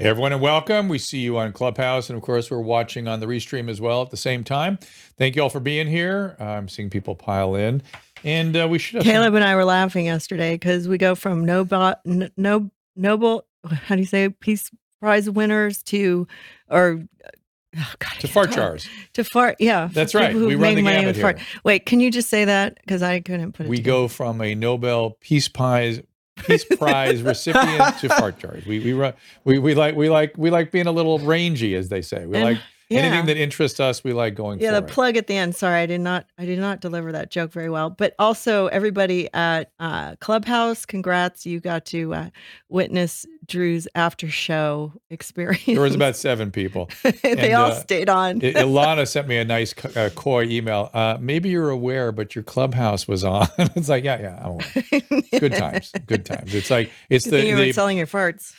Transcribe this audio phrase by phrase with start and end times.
[0.00, 0.88] Hey everyone, and welcome.
[0.88, 4.00] We see you on Clubhouse, and of course, we're watching on the restream as well
[4.00, 4.78] at the same time.
[5.16, 6.36] Thank you all for being here.
[6.38, 7.82] Uh, I'm seeing people pile in,
[8.22, 9.02] and uh, we should.
[9.02, 13.96] Have Caleb and I were laughing yesterday because we go from Nobel, no, Nobel, how
[13.96, 14.28] do you say.
[14.28, 16.28] Peace Prize winners to,
[16.70, 17.02] or
[17.76, 18.88] oh God, to fart jars.
[19.14, 19.88] To fart, yeah.
[19.92, 20.32] That's right.
[20.32, 21.38] We run the gamut with fart.
[21.38, 21.46] here.
[21.64, 23.68] Wait, can you just say that because I couldn't put it.
[23.68, 23.96] We together.
[23.96, 26.02] go from a Nobel Peace Prize
[26.46, 28.64] Peace Prize recipient to fart jars.
[28.66, 29.14] We we run
[29.44, 32.26] we we like we like we like being a little rangy, as they say.
[32.26, 32.58] We And- like
[32.90, 33.00] yeah.
[33.00, 34.02] anything that interests us.
[34.02, 34.86] We like going yeah, the it.
[34.88, 35.54] plug at the end.
[35.54, 36.24] Sorry, I did not.
[36.38, 37.90] I did not deliver that joke very well.
[37.90, 41.44] But also, everybody at uh, Clubhouse, congrats!
[41.44, 42.30] You got to uh,
[42.70, 45.64] witness Drew's after show experience.
[45.64, 46.88] there was about seven people.
[47.02, 48.40] they and, all uh, stayed on.
[48.40, 50.90] Ilana sent me a nice uh, coy email.
[50.92, 53.48] Uh, maybe you're aware, but your clubhouse was on.
[53.58, 55.40] it's like, yeah, yeah, I'm aware.
[55.40, 56.54] Good times, good times.
[56.54, 58.52] It's like it's the, thing you were selling your farts.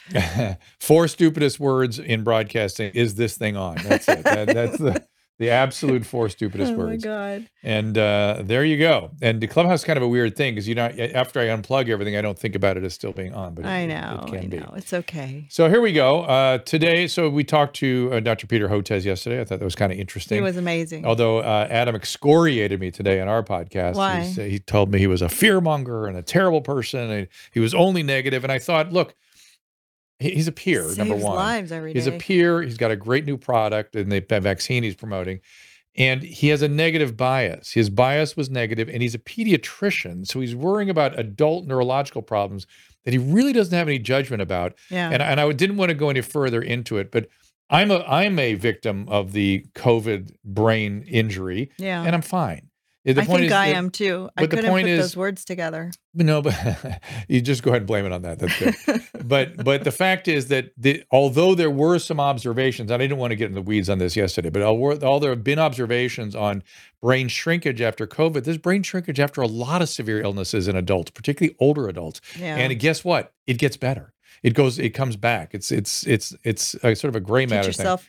[0.79, 2.91] four stupidest words in broadcasting.
[2.93, 3.77] Is this thing on?
[3.83, 4.23] That's it.
[4.23, 5.05] That, that's the
[5.39, 7.05] the absolute four stupidest words.
[7.05, 7.49] oh my god!
[7.63, 9.11] And uh, there you go.
[9.21, 11.89] And the clubhouse is kind of a weird thing because you know, after I unplug
[11.89, 13.55] everything, I don't think about it as still being on.
[13.55, 14.21] But it- I know.
[14.23, 14.59] it, can I be.
[14.59, 14.73] know.
[14.75, 15.47] It's okay.
[15.49, 16.21] So here we go.
[16.23, 18.45] Uh, today, so we talked to uh, Dr.
[18.47, 19.41] Peter Hotez yesterday.
[19.41, 20.37] I thought that was kind of interesting.
[20.37, 21.05] It was amazing.
[21.05, 24.21] Although uh, Adam excoriated me today on our podcast, Why?
[24.21, 27.73] He, he told me he was a fearmonger and a terrible person, and he was
[27.73, 28.43] only negative.
[28.43, 29.15] And I thought, look,
[30.19, 30.83] he- he's a peer.
[30.83, 31.99] Saves number one, lives every day.
[31.99, 32.61] he's a peer.
[32.61, 35.39] He's got a great new product and the the vaccine he's promoting,
[35.95, 37.71] and he has a negative bias.
[37.71, 42.67] His bias was negative, and he's a pediatrician, so he's worrying about adult neurological problems
[43.05, 45.09] that he really doesn't have any judgment about yeah.
[45.09, 47.27] and and I didn't want to go any further into it, but
[47.69, 52.03] I'm a I'm a victim of the COVID brain injury, yeah.
[52.03, 52.68] and I'm fine.
[53.05, 54.29] The I point think is I that- am too.
[54.35, 55.91] I couldn't put is- those words together.
[56.13, 58.39] No, but you just go ahead and blame it on that.
[58.39, 59.01] That's good.
[59.27, 63.19] but but the fact is that the, although there were some observations, and I didn't
[63.19, 66.35] want to get in the weeds on this yesterday, but all, there have been observations
[66.35, 66.61] on
[67.01, 68.43] brain shrinkage after COVID.
[68.43, 72.19] There's brain shrinkage after a lot of severe illnesses in adults, particularly older adults.
[72.37, 72.57] yeah.
[72.57, 73.33] And guess what?
[73.47, 74.13] It gets better.
[74.43, 74.77] It goes.
[74.79, 75.53] It comes back.
[75.53, 78.07] It's it's it's it's a sort of a gray matter yourself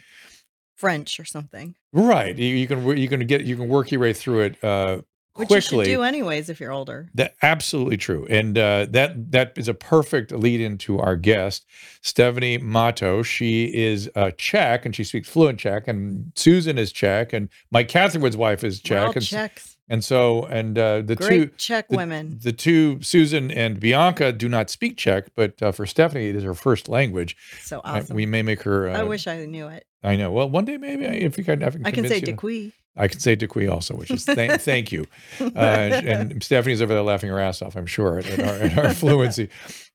[0.81, 2.37] French or something, right?
[2.37, 5.03] You, you can you can get you can work your way through it uh,
[5.35, 5.79] which quickly.
[5.79, 7.11] you should do anyways if you're older.
[7.15, 11.67] That absolutely true, and uh, that that is a perfect lead into our guest,
[12.01, 13.23] Stephanie Matto.
[13.23, 17.89] She is uh, Czech and she speaks fluent Czech, and Susan is Czech, and Mike
[17.89, 19.70] Catherwood's wife is We're all Czech, and, Czechs.
[19.91, 22.39] And so and uh, the Great two Czech the, women.
[22.43, 26.45] the two Susan and Bianca do not speak Czech, but uh, for Stephanie it is
[26.45, 27.37] her first language.
[27.63, 28.15] So Uh, awesome.
[28.17, 28.89] we may make her.
[28.89, 29.85] Uh, I wish I knew it.
[30.03, 30.31] I know.
[30.31, 32.73] Well, one day maybe if you can, I can, I can say Děkuji.
[32.97, 35.07] I can say Děkuji also, which is thank, thank you.
[35.41, 38.79] Uh, and Stephanie's over there laughing her ass off, I'm sure, at, at our, at
[38.79, 39.49] our fluency.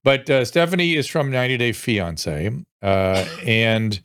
[0.03, 2.51] But uh, Stephanie is from 90 Day Fiance,
[2.83, 3.99] uh, and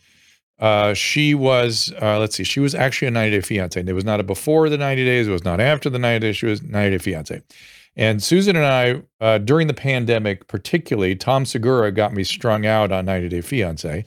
[0.61, 3.81] uh, she was uh, let's see, she was actually a 90 Day Fiance.
[3.81, 6.37] It was not a before the 90 days, it was not after the 90 days.
[6.37, 7.43] She was 90 Day Fiance.
[7.97, 12.93] And Susan and I, uh, during the pandemic, particularly, Tom Segura got me strung out
[12.93, 14.05] on 90 Day Fiance.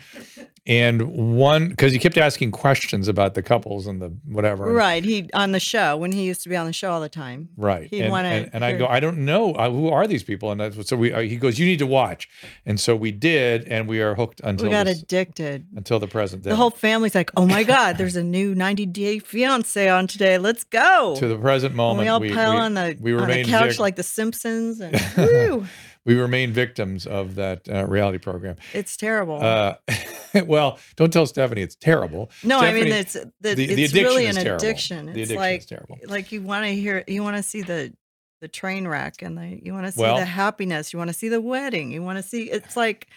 [0.65, 4.71] And one, because he kept asking questions about the couples and the whatever.
[4.71, 5.03] Right.
[5.03, 7.49] He on the show when he used to be on the show all the time.
[7.57, 7.89] Right.
[7.89, 9.51] He'd and, wanna and, and I go, I don't know.
[9.55, 10.51] Uh, who are these people?
[10.51, 12.29] And that's what, so we, uh, he goes, you need to watch.
[12.65, 15.67] And so we did, and we are hooked until, we got this- addicted.
[15.75, 16.51] until the present day.
[16.51, 20.37] The whole family's like, "Oh my God, there's a new 90 Day Fiance on today.
[20.37, 22.05] Let's go!" to the present And moment.
[22.05, 24.93] we all we, pile we, on the we on the couch like the Simpsons, and
[25.17, 25.65] woo,
[26.05, 28.55] we remain victims of that uh, reality program.
[28.73, 29.41] it's terrible.
[29.41, 29.75] Uh,
[30.45, 32.29] well, don't tell Stephanie it's terrible.
[32.43, 34.55] no, I mean it's the, the, the it's really an terrible.
[34.55, 35.05] addiction.
[35.07, 35.97] The It's addiction like is terrible.
[36.07, 37.93] like you want to hear, you want to see the
[38.41, 41.13] the train wreck, and the you want to see Well- the happiness, you want to
[41.13, 42.49] see the wedding, you want to see.
[42.51, 43.07] It's like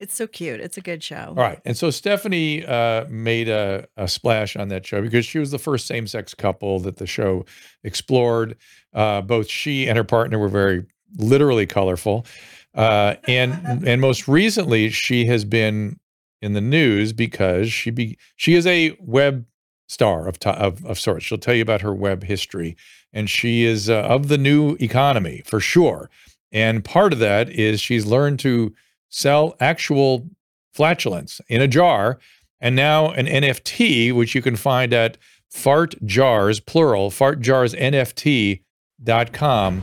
[0.00, 0.60] it's so cute.
[0.60, 1.28] It's a good show.
[1.30, 1.58] All right.
[1.64, 5.58] And so Stephanie uh, made a, a splash on that show because she was the
[5.58, 7.44] first same sex couple that the show
[7.82, 8.56] explored.
[8.94, 10.84] Uh, both she and her partner were very
[11.16, 12.26] literally colorful.
[12.74, 15.98] Uh, and and most recently, she has been
[16.40, 19.44] in the news because she be she is a web
[19.88, 21.24] star of, of of sorts.
[21.24, 22.76] She'll tell you about her web history,
[23.12, 26.10] and she is uh, of the new economy for sure.
[26.50, 28.74] And part of that is she's learned to
[29.10, 30.26] sell actual
[30.72, 32.18] flatulence in a jar,
[32.60, 35.18] and now an NFT, which you can find at
[35.50, 39.82] fart jars, plural, fart jars fartjarsnft.com.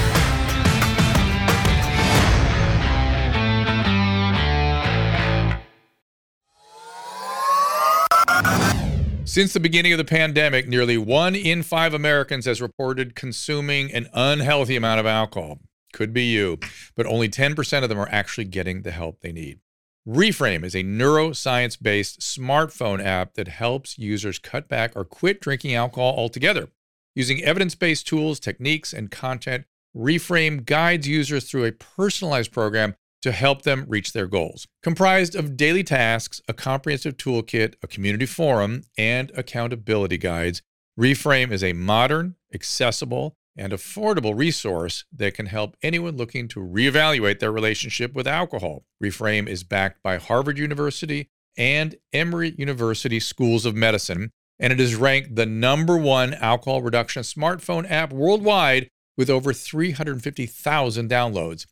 [9.31, 14.09] Since the beginning of the pandemic, nearly one in five Americans has reported consuming an
[14.13, 15.59] unhealthy amount of alcohol.
[15.93, 16.59] Could be you,
[16.97, 19.61] but only 10% of them are actually getting the help they need.
[20.05, 25.75] Reframe is a neuroscience based smartphone app that helps users cut back or quit drinking
[25.75, 26.67] alcohol altogether.
[27.15, 29.63] Using evidence based tools, techniques, and content,
[29.95, 34.67] Reframe guides users through a personalized program to help them reach their goals.
[34.81, 40.61] Comprised of daily tasks, a comprehensive toolkit, a community forum, and accountability guides,
[40.99, 47.39] Reframe is a modern, accessible, and affordable resource that can help anyone looking to reevaluate
[47.39, 48.83] their relationship with alcohol.
[49.03, 54.95] Reframe is backed by Harvard University and Emory University Schools of Medicine, and it is
[54.95, 61.65] ranked the number one alcohol reduction smartphone app worldwide with over 350,000 downloads.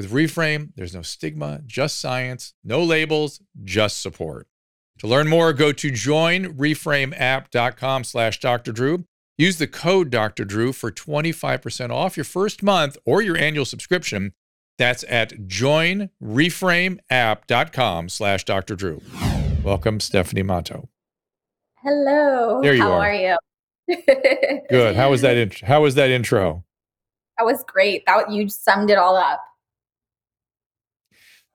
[0.00, 4.46] With Reframe, there's no stigma, just science, no labels, just support.
[5.00, 8.72] To learn more, go to joinreframeapp.com slash Dr.
[8.72, 9.04] Drew.
[9.36, 10.46] Use the code Dr.
[10.46, 14.32] Drew for 25% off your first month or your annual subscription.
[14.78, 18.76] That's at joinreframeapp.com slash Dr.
[18.76, 19.02] Drew.
[19.62, 20.88] Welcome, Stephanie Matto.
[21.82, 22.62] Hello.
[22.62, 23.00] There you How are.
[23.00, 23.36] are you?
[24.70, 24.96] Good.
[24.96, 25.60] How was that?
[25.62, 26.64] How was that intro?
[27.36, 28.06] That was great.
[28.06, 29.42] That you summed it all up.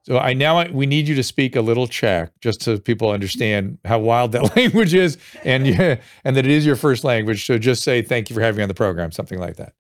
[0.08, 3.78] So I now we need you to speak a little Czech, just so people understand
[3.86, 7.46] how wild that language is, and yeah, and that it is your first language.
[7.46, 9.74] So just say thank you for having me on the program, something like that.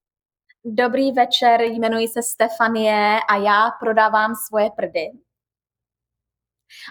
[0.66, 5.12] Dobrý večer, jmenuji se Stefanie a já prodávám svoje prdy.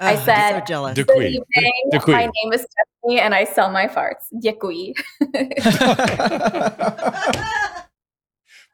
[0.01, 0.95] Ah, I Oh, I'm said- so jealous.
[0.95, 1.15] Děkuji.
[1.33, 1.93] Good evening.
[1.93, 2.17] Děkuji.
[2.17, 4.29] My name is Stephanie and I sell my farts.
[4.43, 4.93] Děkuji.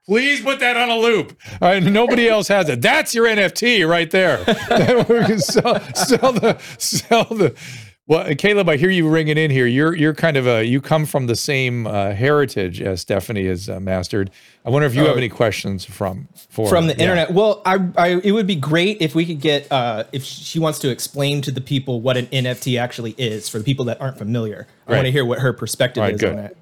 [0.06, 1.38] Please put that on a loop.
[1.60, 2.80] All right, nobody else has it.
[2.82, 4.38] That's your NFT right there.
[5.08, 7.54] we can sell, sell the sell the.
[8.06, 9.66] Well, Caleb, I hear you ringing in here.
[9.66, 13.68] You're you're kind of a you come from the same uh, heritage as Stephanie has
[13.68, 14.32] uh, mastered.
[14.64, 15.16] I wonder if you have Oh.
[15.16, 17.02] any questions from for from the yeah.
[17.02, 17.30] internet.
[17.32, 20.80] Well, I, I, it would be great if we could get, uh, if she wants
[20.80, 24.18] to explain to the people what an NFT actually is for the people that aren't
[24.18, 24.66] familiar.
[24.88, 24.96] I Right.
[24.98, 26.32] want to hear what her perspective All right, is good.
[26.32, 26.56] on it.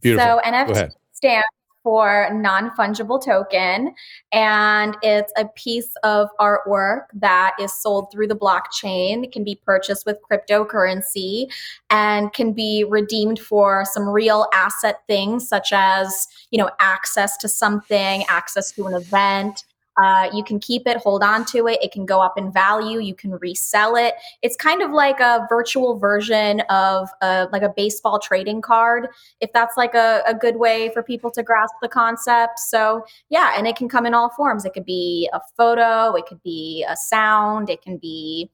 [0.00, 0.26] Beautiful.
[0.44, 0.92] So NFT ahead.
[1.12, 1.46] stands
[1.86, 3.94] for non-fungible token
[4.32, 9.22] and it's a piece of artwork that is sold through the blockchain.
[9.22, 11.46] It can be purchased with cryptocurrency
[11.88, 17.48] and can be redeemed for some real asset things such as you know access to
[17.48, 19.62] something access to an event
[19.96, 23.00] uh, you can keep it hold on to it it can go up in value
[23.00, 27.72] you can resell it it's kind of like a virtual version of a, like a
[27.76, 29.08] baseball trading card
[29.40, 32.58] if that's like a, a good way for people to grasp the concept.
[32.58, 34.64] So, yeah, and it can come in all forms.
[34.64, 38.50] It could be a photo, it could be a sound, it can be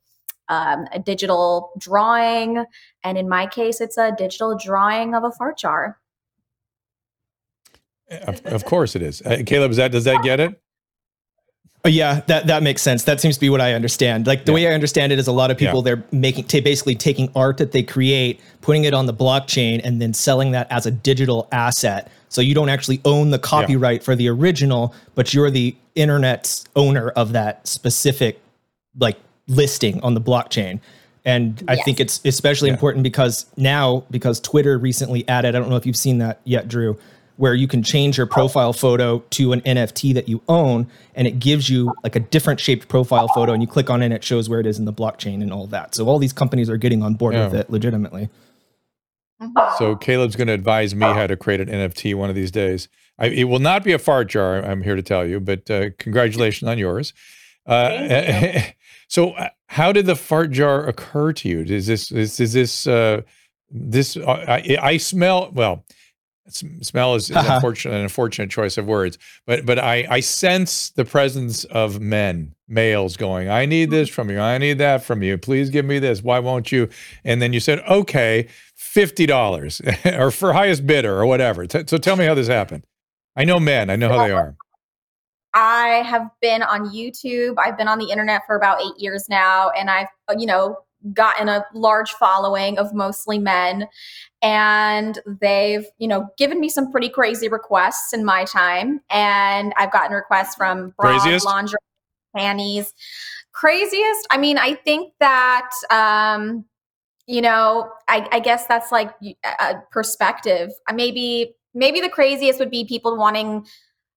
[0.49, 2.65] um, a digital drawing.
[3.05, 5.99] And in my case, it's a digital drawing of a fart jar.
[8.11, 9.23] Of, of course it is.
[9.23, 10.61] Uh, Caleb, is that does that get it?
[11.84, 13.02] Oh, yeah, that, that makes sense.
[13.05, 14.27] That seems to be what I understand.
[14.27, 14.55] Like the Yeah.
[14.55, 15.96] way I understand it is a lot of people, Yeah.
[15.96, 20.01] they're making, ta basically taking art that they create, putting it on the blockchain and
[20.01, 22.08] then selling that as a digital asset.
[22.29, 27.08] So you don't actually own the copyright for the original, but you're the internet's owner
[27.10, 28.39] of that specific
[28.98, 29.17] like
[29.48, 30.79] listing on the blockchain.
[31.24, 32.74] And I think it's especially Yeah.
[32.74, 36.69] important because now, because Twitter recently added, I don't know if you've seen that yet,
[36.69, 36.96] Drew,
[37.43, 41.41] where you can change your profile photo to an NFT that you own and it
[41.41, 44.22] gives you like a different shaped profile photo and you click on it and it
[44.22, 45.93] shows where it is in the blockchain and all that.
[45.93, 48.29] So all these companies are getting on board with it legitimately.
[49.77, 52.89] So Caleb's going to advise me how to create an NFT one of these days.
[53.19, 54.65] I, it will not be a fart jar.
[54.65, 57.13] I'm here to tell you, but uh, congratulations on yours.
[57.67, 58.61] Uh,
[59.08, 61.63] so, uh, how did the fart jar occur to you?
[61.63, 63.22] Is this is, is this uh,
[63.69, 64.17] this?
[64.17, 65.84] Uh, I, I smell well.
[66.49, 71.05] Smell is, is unfortunate, an unfortunate choice of words, but but I I sense the
[71.05, 73.49] presence of men, males, going.
[73.49, 73.94] I need hmm.
[73.94, 74.41] this from you.
[74.41, 75.39] I need that from you.
[75.39, 76.22] Please give me this.
[76.22, 76.89] Why won't you?
[77.25, 81.67] And then you said, okay, fifty dollars, or for highest bidder, or whatever.
[81.67, 82.84] T- so tell me how this happened.
[83.37, 83.89] I know men.
[83.89, 84.56] I know how they are.
[85.55, 87.55] I have been on YouTube.
[87.58, 90.08] I've been on the internet for about eight years now, and I've,
[90.39, 90.79] you know,
[91.13, 93.89] gotten a large following of mostly men.
[94.43, 99.01] And they've you know given me some pretty crazy requests in my time.
[99.11, 101.79] And i've gotten requests from bras, lingerie
[102.37, 102.93] panties.
[103.53, 104.27] Craziest?
[104.31, 106.65] I mean i think that um
[107.27, 109.15] you know i, I guess that's like
[109.61, 110.71] a perspective.
[110.93, 113.67] Maybe maybe the craziest would be people wanting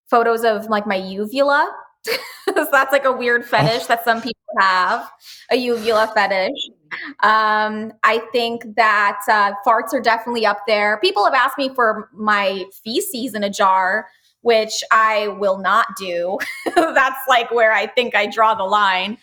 [0.10, 1.72] photos of like my uvula
[2.06, 5.12] so that's like a weird fetish that some people have
[5.52, 6.70] a uvula fetish
[7.24, 10.98] um, I think that uh, farts are definitely up there.
[11.02, 14.08] People have asked me for my feces in a jar,
[14.42, 16.38] which I will not do.
[16.76, 19.18] That's like where I think I draw the line.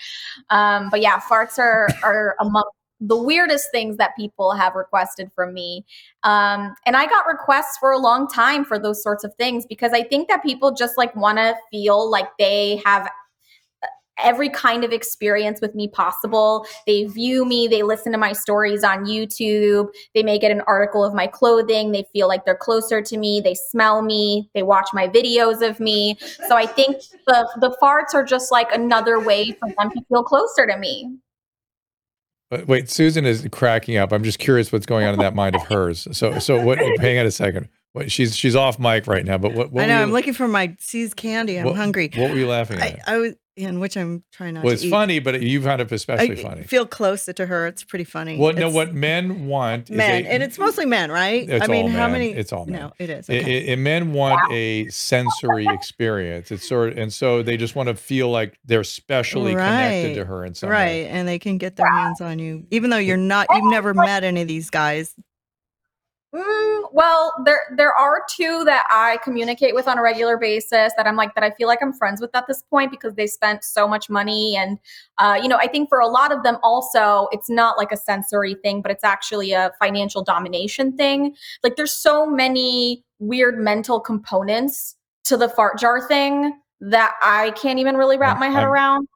[0.50, 2.64] Um, but yeah, farts are are among
[3.04, 5.84] the weirdest things that people have requested from me.
[6.22, 9.92] Um, and I got requests for a long time for those sorts of things because
[9.92, 13.08] I think that people just like want to feel like they have
[14.18, 16.66] every kind of experience with me possible.
[16.86, 21.04] They view me, they listen to my stories on YouTube, they may get an article
[21.04, 24.88] of my clothing, they feel like they're closer to me, they smell me, they watch
[24.92, 26.16] my videos of me.
[26.46, 30.22] So I think the the farts are just like another way for them to feel
[30.22, 31.18] closer to me.
[32.52, 34.12] But wait, Susan is cracking up.
[34.12, 36.06] I'm just curious what's going on in that mind of hers.
[36.12, 36.76] So, so what?
[37.00, 37.70] Hang on a second.
[37.94, 39.38] What, she's she's off mic right now.
[39.38, 39.72] But what?
[39.72, 39.96] what I know.
[39.96, 41.58] were I'm looking for my See's candy.
[41.58, 42.10] I'm what- hungry.
[42.14, 43.08] What were you laughing I, at?
[43.08, 44.90] I was, in which I'm trying not well, to it's eat.
[44.90, 46.62] funny, but you found it especially I funny.
[46.62, 47.66] feel closer to her.
[47.66, 48.38] It's pretty funny.
[48.38, 51.46] Well, no, It's what men want is men, a, and it's mostly men, right?
[51.48, 52.12] It's I mean, all how men.
[52.12, 52.30] many?
[52.32, 52.80] It's all men.
[52.80, 53.28] No, it is.
[53.28, 53.68] Okay.
[53.68, 56.50] I- I- men want a sensory experience.
[56.50, 60.24] It's sort of, and so they just want to feel like they're specially connected to
[60.24, 61.08] her in some right, way.
[61.08, 63.46] and they can get their hands on you, even though you're not.
[63.50, 65.14] You've never met any of these guys.
[66.34, 71.06] Mm, well, there there are two that I communicate with on a regular basis that
[71.06, 73.62] I'm like that I feel like I'm friends with at this point because they spent
[73.64, 74.78] so much money and
[75.18, 77.98] uh, you know I think for a lot of them also it's not like a
[77.98, 81.36] sensory thing but it's actually a financial domination thing.
[81.62, 87.78] Like there's so many weird mental components to the fart jar thing that I can't
[87.78, 89.08] even really wrap my head I'm- around.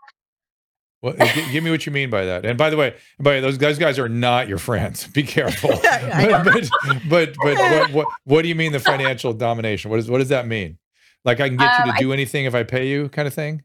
[1.07, 2.45] Well, gi- give me what you mean by that.
[2.45, 5.07] And by the way, by those guys guys are not your friends.
[5.15, 5.71] Be careful.
[5.85, 6.43] I know.
[6.45, 6.69] but,
[7.09, 9.91] but but what, what what do you mean the financial domination?
[9.91, 10.79] What is what does that mean?
[11.25, 13.27] Like I can get Um, you to I- do anything if I pay you, kind
[13.29, 13.63] of thing.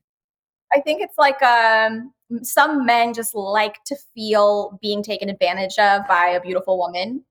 [0.73, 6.07] I think it's like um, some men just like to feel being taken advantage of
[6.07, 7.25] by a beautiful woman.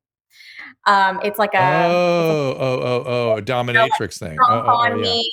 [0.87, 4.37] Um, it's like a oh oh oh oh a dominatrix thing.
[4.41, 5.03] Oh, oh, oh, on yeah.
[5.03, 5.33] me,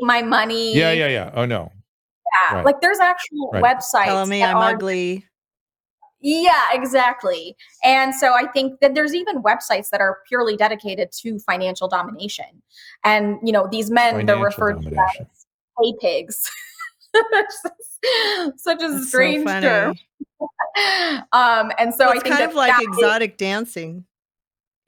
[0.00, 0.74] my money.
[0.74, 1.30] yeah yeah yeah.
[1.34, 1.70] Oh no.
[2.50, 2.56] Yeah.
[2.56, 2.64] right.
[2.64, 3.62] Like there's actual Right.
[3.62, 4.04] websites.
[4.06, 5.26] Telling me that I'm are- ugly.
[6.26, 7.54] Yeah, exactly.
[7.82, 12.62] And so I think that there's even websites that are purely dedicated to financial domination.
[13.04, 15.26] And you know, these men they're Financial referred to as
[15.82, 16.50] pay pigs.
[18.56, 19.66] Such a That's strange funny.
[19.66, 19.94] term.
[21.32, 24.04] Um, and so Well, I it's think kind that of like that is- exotic dancing.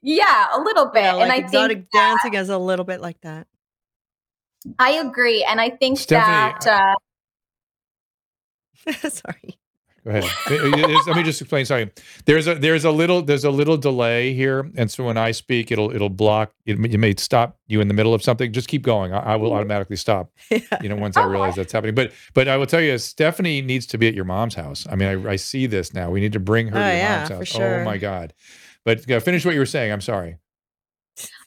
[0.01, 1.03] yeah, a little bit.
[1.03, 3.47] Yeah, and like I exotic think dancing is a little bit like that.
[4.79, 5.43] I agree.
[5.45, 6.95] And I think Stephanie, that uh,
[9.09, 9.57] Sorry.
[10.05, 10.23] Go ahead.
[11.05, 11.91] Let me just explain something.
[12.25, 15.69] There's a there's a little there's a little delay here, and so when I speak,
[15.69, 16.53] it'll it'll block.
[16.65, 18.53] It, may- it may stop you in the middle of something.
[18.53, 19.11] Just keep going.
[19.11, 20.31] I, I will automatically stop.
[20.49, 20.59] Yeah.
[20.81, 21.93] You know, once I realize that's happening.
[21.93, 24.87] But but I will tell you, Stephanie needs to be at your mom's house.
[24.89, 26.09] I mean, I, I see this now.
[26.09, 27.47] We need to bring her Oh, to your yeah, mom's for house.
[27.47, 27.81] sure.
[27.81, 28.33] Oh my god!
[28.85, 29.91] But finish what you were saying.
[29.91, 30.37] I'm sorry.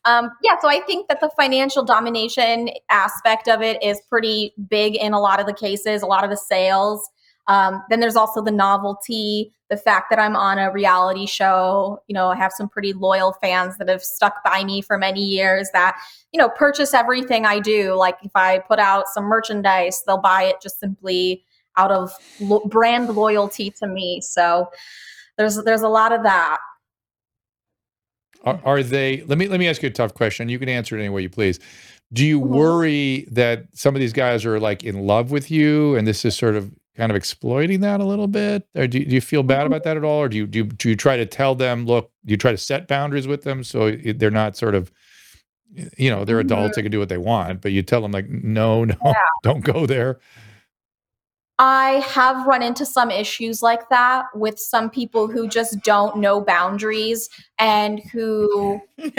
[0.04, 4.96] Um, yeah, so I think that the financial domination aspect of it is pretty big
[4.96, 7.08] in a lot of the cases, a lot of the sales.
[7.50, 12.00] Um, then there's also the novelty, the fact that I'm on a reality show.
[12.06, 15.24] You know, I have some pretty loyal fans that have stuck by me for many
[15.24, 16.00] years that,
[16.32, 17.94] you know, purchase everything I do.
[17.94, 21.42] Like if I put out some merchandise, they'll buy it just simply
[21.76, 24.20] out of lo- brand loyalty to me.
[24.20, 24.70] So
[25.36, 26.58] there's there's a lot of that.
[28.44, 29.22] Are, are they?
[29.26, 30.48] Let me let me ask you a tough question.
[30.48, 31.58] You can answer it any way you please.
[32.12, 32.46] Do you Mhm.
[32.46, 36.36] worry that some of these guys are like in love with you, and this is
[36.36, 39.60] sort of kind of exploiting that a little bit, or do, do you feel bad
[39.60, 39.68] mm-hmm.
[39.68, 41.86] about that at all, or do you do you, do you try to tell them,
[41.86, 44.92] look, you try to set boundaries with them so they're not sort of,
[45.96, 46.52] you know, they're mm-hmm.
[46.52, 48.96] adults, they can do what they want, but you tell them like, no, no,
[49.42, 50.20] don't go there.
[51.58, 56.40] I have run into some issues like that with some people who just don't know
[56.40, 57.28] boundaries
[57.58, 58.80] and who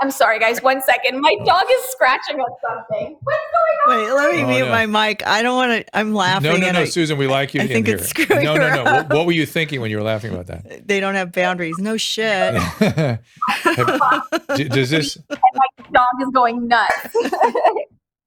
[0.00, 1.20] I'm sorry guys, one second.
[1.20, 3.16] My dog is scratching at something.
[3.22, 3.38] What's
[3.86, 4.04] going on?
[4.04, 4.70] Wait, let me Oh, mute no.
[4.70, 5.24] my mic.
[5.26, 5.96] I don't want to.
[5.96, 6.50] I'm laughing.
[6.50, 7.96] No, no, no, I- Susan, we like you I in think here.
[7.96, 8.84] it's screwing no, no, no.
[8.84, 10.86] What, what were you thinking when you were laughing about that?
[10.88, 11.76] they don't have boundaries.
[11.78, 12.54] No shit.
[12.78, 13.20] Have-
[14.56, 17.08] does this My dog is going nuts.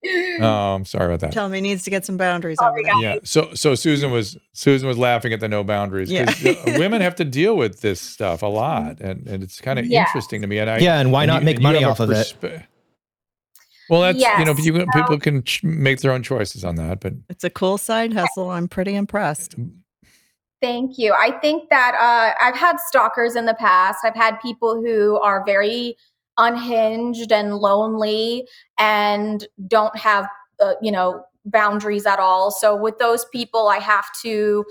[0.06, 1.32] Oh, I'm um, sorry about that.
[1.32, 2.94] Tell him he needs to get some boundaries Oh, over yeah.
[3.02, 3.14] there.
[3.16, 3.20] Yeah.
[3.24, 6.32] So so Susan was Susan was laughing at the no boundaries Yeah.
[6.46, 9.06] Uh, women have to deal with this stuff a lot, mm-hmm.
[9.08, 10.02] and and it's kind of Yeah.
[10.02, 10.60] interesting to me.
[10.60, 12.38] And I Yeah, and why and not you- make money off of it?
[13.90, 17.00] Well, that's you know you, can- people can ch- make their own choices on that,
[17.00, 18.50] but It's a cool side hustle.
[18.50, 19.58] I'm pretty impressed.
[19.58, 19.80] Mm-hmm.
[20.62, 21.14] Thank you.
[21.14, 24.00] I think that uh, I've had stalkers in the past.
[24.04, 25.96] I've had people who are very
[26.38, 30.28] unhinged and lonely and don't have,
[30.60, 32.52] uh, you know, boundaries at all.
[32.52, 34.66] So with those people, I have to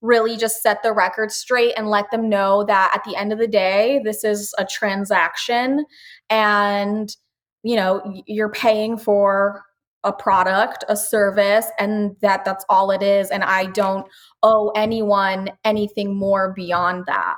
[0.00, 3.38] really just set the record straight and let them know that at the end of
[3.38, 5.84] the day, this is a transaction
[6.30, 7.14] and,
[7.62, 9.62] you know, you're paying for
[10.04, 13.28] a product, a service, and that that's all it is.
[13.28, 14.06] And I don't
[14.42, 17.36] owe anyone anything more beyond that.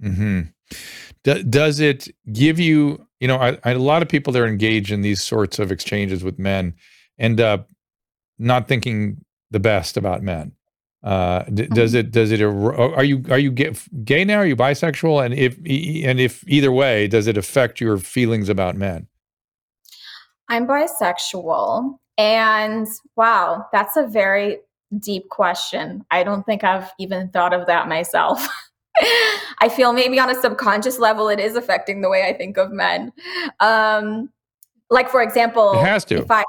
[0.00, 0.42] hmm
[1.24, 4.46] Do, does it give you, you know, I, I, a lot of people that are
[4.46, 6.74] engaged in these sorts of exchanges with men
[7.18, 7.68] end up
[8.38, 10.52] not thinking the best about men.
[11.02, 14.38] Uh, d- does it, does it, are you, are you gay, gay now?
[14.38, 15.24] Are you bisexual?
[15.24, 19.06] And if, and if either way, does it affect your feelings about men?
[20.48, 21.98] I'm bisexual.
[22.16, 24.58] And wow, that's a very
[24.98, 26.04] deep question.
[26.10, 28.46] I don't think I've even thought of that myself.
[29.60, 32.70] I feel maybe on a subconscious level, it is affecting the way I think of
[32.70, 33.12] men.
[33.60, 34.30] Um,
[34.90, 36.16] like, for example, It has to.
[36.18, 36.44] if I,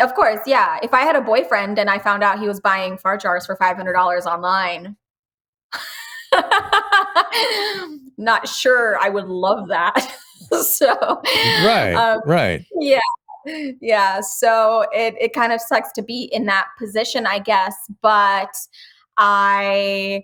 [0.00, 0.78] of course, yeah.
[0.82, 3.56] If I had a boyfriend and I found out he was buying fart jars for
[3.56, 4.96] $500 online,
[8.18, 9.94] not sure I would love that.
[10.62, 11.20] so,
[11.64, 12.64] Right, um, right.
[12.80, 13.00] yeah
[13.80, 18.54] yeah so it, it kind of sucks to be in that position i guess but
[19.16, 20.22] i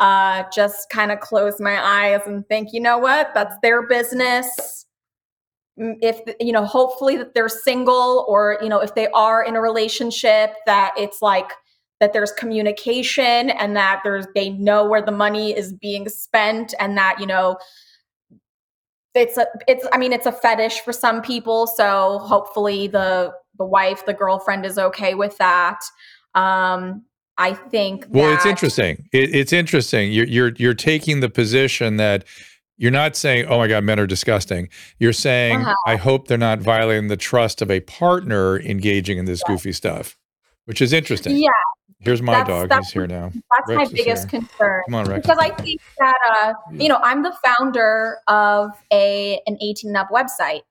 [0.00, 3.30] uh, just kind of close my eyes and think you know what?
[3.34, 4.86] That's their business.
[5.78, 9.54] Mm, if you know hopefully that they're single or you know if they are in
[9.56, 11.52] a relationship that it's like
[12.00, 16.98] that there's communication and that there's they know where the money is being spent and
[16.98, 17.56] that you know
[19.14, 23.64] it's a it's i mean it's a fetish for some people so hopefully the the
[23.64, 25.80] wife the girlfriend is okay with that.
[26.34, 27.04] Um
[27.40, 29.08] i think Well, it's interesting.
[29.12, 30.12] It, it's interesting.
[30.12, 32.24] You're you're you're taking the position that
[32.76, 35.74] you're not saying, "Oh my God, men are disgusting." You're saying, Uh-huh.
[35.86, 40.16] "I hope they're not violating the trust of a partner engaging in this goofy stuff,"
[40.66, 41.36] which is interesting.
[41.36, 41.50] yeah
[42.02, 42.68] Here's my That's- dog.
[42.70, 43.30] that's- He's here now.
[43.34, 44.40] that's Rex my biggest here.
[44.40, 45.20] concern Come on, Rex.
[45.26, 46.82] because I think that uh, Yeah.
[46.82, 50.62] you know I'm the founder of a an 18 and up website,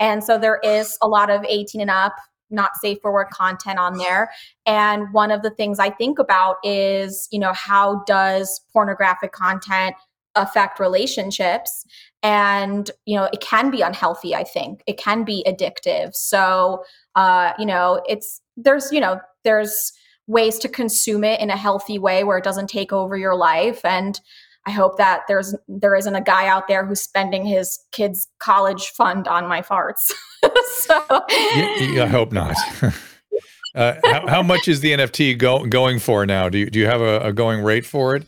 [0.00, 2.14] and so there is a lot of 18 and up
[2.50, 4.30] not safe for work content on there.
[4.66, 9.96] And one of the things I think about is you know how does pornographic content
[10.34, 11.84] affect relationships?
[12.22, 14.82] And you know it can be unhealthy i think.
[14.86, 16.14] It can be addictive.
[16.14, 16.84] So
[17.14, 19.92] uh you know it's there's you know there's
[20.28, 23.84] ways to consume it in a healthy way where it doesn't take over your life.
[23.84, 24.20] And
[24.66, 28.88] i hope that there's there isn't a guy out there who's spending his kids college
[28.88, 30.12] fund on my farts
[30.72, 32.56] so I hope not.
[33.74, 36.48] uh, how, how much is the NFT go, going for now?
[36.48, 38.26] Do you do you have a, a going rate for it?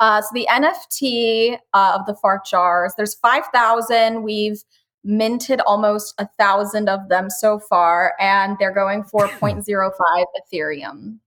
[0.00, 4.22] Uh, so the NFT uh, of the fart jars, there's 5,000.
[4.22, 4.62] We've
[5.04, 11.18] minted almost a thousand of them so far, and they're going for 0.05 Ethereum,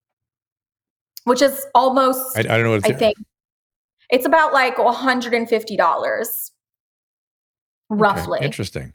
[1.24, 3.17] which is almost, I, I don't know what I think,
[4.10, 6.52] it's about like $150
[7.89, 8.39] Okay, roughly.
[8.41, 8.93] interesting.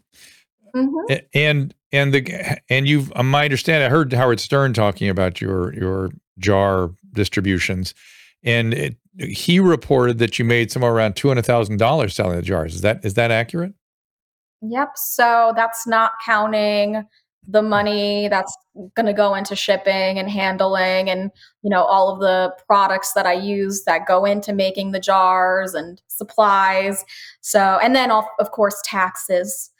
[0.75, 1.27] Mhm.
[1.35, 5.75] And and the and you've uh, my understand i heard howard stern talking about your
[5.75, 7.95] your jar distributions
[8.43, 13.05] and it, he reported that you made somewhere around $200000 selling the jars is that
[13.05, 13.75] is that accurate
[14.63, 14.91] Yep.
[14.95, 17.05] So that's not counting
[17.49, 18.57] the money that's
[18.95, 21.31] going to go into shipping and handling and
[21.63, 25.75] you know all of the products that I use that go into making the jars
[25.75, 27.05] and supplies.
[27.41, 29.71] So and then of of course taxes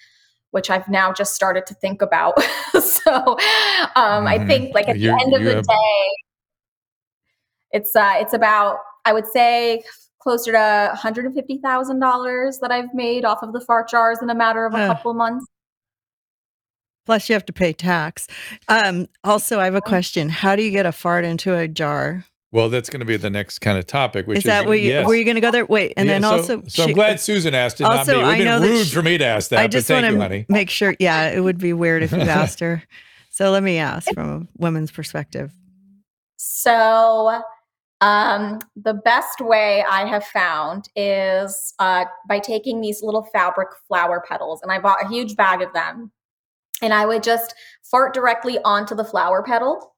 [0.51, 2.35] which I've now just started to think about.
[2.73, 3.15] so
[3.97, 4.47] um, I Mhm.
[4.49, 6.09] think like at You're- the end of the have- day
[7.71, 9.83] it's uh it's about I would say
[10.21, 14.73] closer to $150,000 that I've made off of the fart jars in a matter of
[14.75, 14.87] a Huh.
[14.95, 15.45] couple months.
[17.05, 18.29] Plus, you have to pay tax.
[18.69, 19.89] Um, also, I have a Uh-huh.
[19.89, 20.29] question.
[20.29, 22.25] How do you get a fart into a jar?
[22.55, 24.91] well that's going to be the next kind of topic which Is that where you,
[24.91, 25.07] yes.
[25.07, 25.65] were you going to go there?
[25.65, 28.07] Wait, and Yeah, then so, also, so i'm she- glad susan asked it Also, not
[28.07, 29.69] me it would I know been that rude she- for me to ask that I
[29.69, 30.95] just thank want to make sure.
[30.99, 32.83] Yeah, it would be weird if you asked her.
[33.31, 35.51] So let me ask from a woman's perspective.
[36.37, 37.41] So,
[38.03, 44.23] um, the best way I have found is uh, by taking these little fabric flower
[44.29, 46.13] petals, and I bought a huge bag of them.
[46.83, 49.95] And I would just fart directly onto the flower petal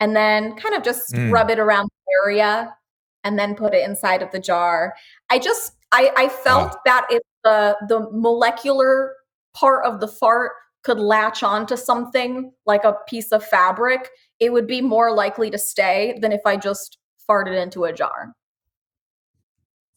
[0.00, 1.32] and then kind of just Mm.
[1.32, 2.76] rub it around the area
[3.24, 4.94] and then put it inside of the jar.
[5.30, 9.14] I just I, I felt that if the the molecular
[9.54, 10.52] part of the fart
[10.84, 15.58] could latch onto something like a piece of fabric, it would be more likely to
[15.58, 18.34] stay than if I just farted into a jar.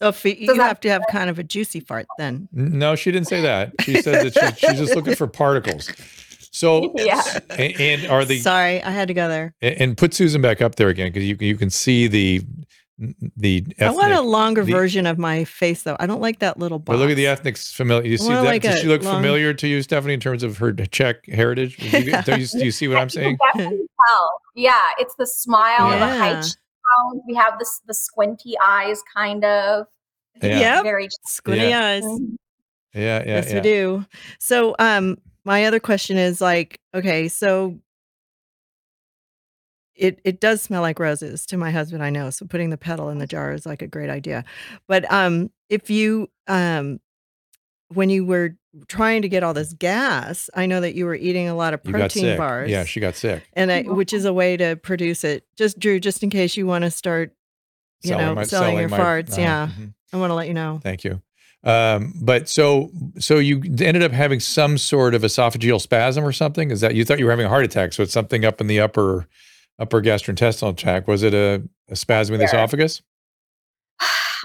[0.02, 2.08] Oh, so if you, Does you that- have to have kind of a juicy fart
[2.18, 2.48] then.
[2.52, 3.72] No, she didn't say that.
[3.82, 5.92] She said that she, she's just looking for particles.
[6.52, 7.22] So, Yeah.
[7.52, 9.54] and, and are the Sorry, I had to go there.
[9.62, 12.42] and put Susan back up there again because you you can see the
[13.36, 15.96] the I want a longer the- version of my face though.
[16.00, 16.96] I don't like that little box.
[16.98, 18.08] But look at the ethnic familiar.
[18.08, 18.50] You see Well, that?
[18.50, 21.26] like Does a she look long- familiar to you, Stephanie, in terms of her Czech
[21.28, 21.78] heritage?
[21.78, 23.32] Do you, do you, do you see what I'm saying?
[23.32, 24.30] You can definitely tell.
[24.56, 26.42] Yeah, it's the smile, the high Yeah.
[26.92, 27.24] Cheekbones.
[27.28, 29.88] We have this the squinty eyes, kind of.
[30.42, 30.60] Yeah.
[30.60, 30.84] Yep.
[30.84, 31.84] Very Squinty Yeah.
[31.84, 32.04] eyes.
[32.94, 33.56] Yeah, yeah, yes, yeah.
[33.56, 34.06] we do.
[34.40, 37.80] So, um, my other question is like, okay, so
[39.96, 42.04] it it does smell like roses to my husband.
[42.04, 42.30] I know.
[42.30, 44.44] So putting the petal in the jar is like a great idea.
[44.88, 47.00] But um, if you um,
[47.90, 48.56] when you were
[48.88, 51.84] trying to get all this gas, I know that you were eating a lot of
[51.84, 52.70] protein bars.
[52.70, 53.44] Yeah, she got sick.
[53.54, 55.46] and I, which is a way to produce it.
[55.58, 57.34] Just Drew, just in case you want to start,
[58.04, 59.34] you know, selling your farts.
[59.34, 59.94] uh-huh, yeah, mhm.
[60.14, 60.80] I want to let you know.
[60.84, 61.22] Thank you.
[61.64, 66.72] Um, but so so you ended up having some sort of esophageal spasm or something?
[66.72, 67.94] Is that you thought you were having a heart attack?
[67.94, 69.28] So it's something up in the upper
[69.78, 71.08] upper gastrointestinal tract.
[71.08, 72.60] Was it a, a spasm in the Sure.
[72.60, 73.02] esophagus?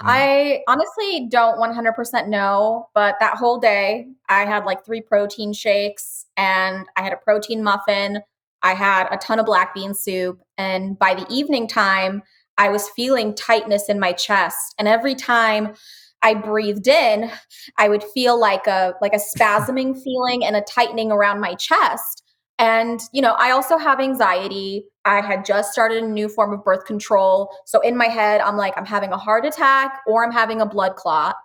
[0.01, 0.05] Mm.
[0.05, 6.25] I honestly don't 100% know, but that whole day I had like three protein shakes
[6.35, 8.21] and I had a protein muffin.
[8.63, 10.41] I had a ton of black bean soup.
[10.57, 12.23] And by the evening time,
[12.57, 14.73] I was feeling tightness in my chest.
[14.79, 15.75] And every time
[16.23, 17.31] I breathed in,
[17.77, 22.23] I would feel like a like a spasming feeling and a tightening around my chest.
[22.59, 24.85] And, you know, I also have anxiety.
[25.05, 27.51] I had just started a new form of birth control.
[27.65, 30.65] So in my head, I'm like, I'm having a heart attack or I'm having a
[30.65, 31.35] blood clot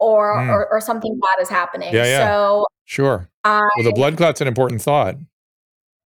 [0.00, 0.48] or, Mm.
[0.48, 1.94] or, or something bad is happening.
[1.94, 2.26] Yeah, yeah.
[2.26, 3.28] So Sure.
[3.44, 5.14] I, Well, the blood clot's an important thought.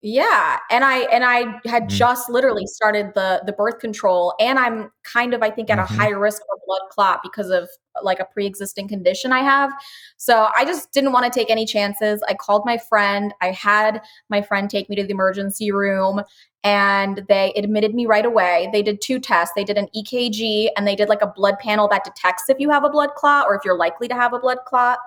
[0.01, 0.57] Yeah.
[0.69, 1.89] And I, and I had Mm.
[1.89, 5.83] just literally started the, the birth control and I'm kind of, I think at Mhm.
[5.83, 7.67] a high risk for blood clot because of
[8.03, 9.71] like a pre-existing condition I have.
[10.17, 12.21] So I just didn't want to take any chances.
[12.29, 13.33] I called my friend.
[13.41, 16.21] I had my friend take me to the emergency room
[16.63, 18.69] and they admitted me right away.
[18.71, 19.53] They did two tests.
[19.55, 22.69] They did an EKG and they did like a blood panel that detects if you
[22.69, 24.99] have a blood clot or if you're likely to have a blood clot.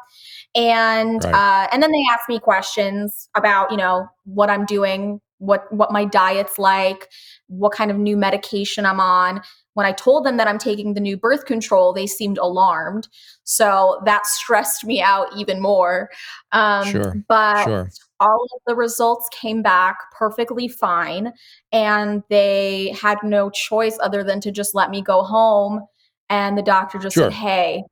[0.55, 1.35] And Right.
[1.35, 5.93] uh, and then they asked me questions about you know what I'm doing, what what
[5.93, 7.09] my diet's like,
[7.49, 9.43] what kind of new medication I'm on.
[9.75, 13.09] When I told them that I'm taking the new birth control, they seemed alarmed.
[13.45, 16.11] So that stressed me out even more.
[16.53, 17.89] Um, Sure, But Sure.
[18.19, 21.33] all of the results came back perfectly fine
[21.73, 25.87] and they had no choice other than to just let me go home
[26.29, 27.31] and the doctor just Sure.
[27.31, 27.85] said hey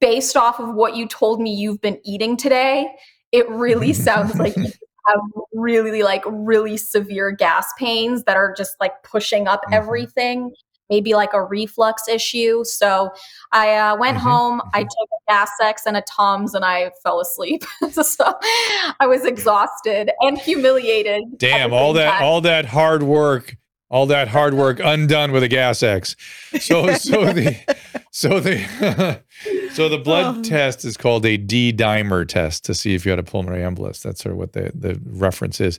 [0.00, 2.86] based off of what you told me you've been eating today
[3.32, 4.72] it really sounds like you
[5.06, 5.20] have
[5.52, 9.74] really like really severe gas pains that are just like pushing up Mhm.
[9.74, 10.52] everything
[10.88, 13.10] maybe like a reflux issue so
[13.52, 14.88] i uh, went Mhm, home i mhm.
[14.88, 18.32] took a gas x and a tums and i fell asleep so
[19.00, 22.22] i was exhausted and humiliated Damn, all that time.
[22.22, 23.56] all that hard work,
[23.90, 26.16] all that hard work undone with a gas X.
[26.60, 27.56] So so the
[28.10, 29.22] so the
[29.76, 30.42] so the blood Oh.
[30.42, 34.02] test is called a D dimer test to see if you had a pulmonary embolus.
[34.02, 35.78] That's sort of what the the reference is.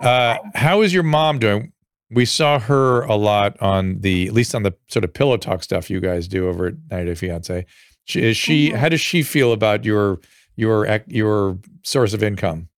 [0.00, 1.72] Uh, how is your mom doing?
[2.10, 5.62] We saw her a lot on the at least on the sort of pillow talk
[5.62, 7.66] stuff you guys do over at 90 Day Fiance.
[8.04, 8.76] She, is she Mhm.
[8.76, 10.20] how does she feel about your
[10.56, 12.68] your your source of income?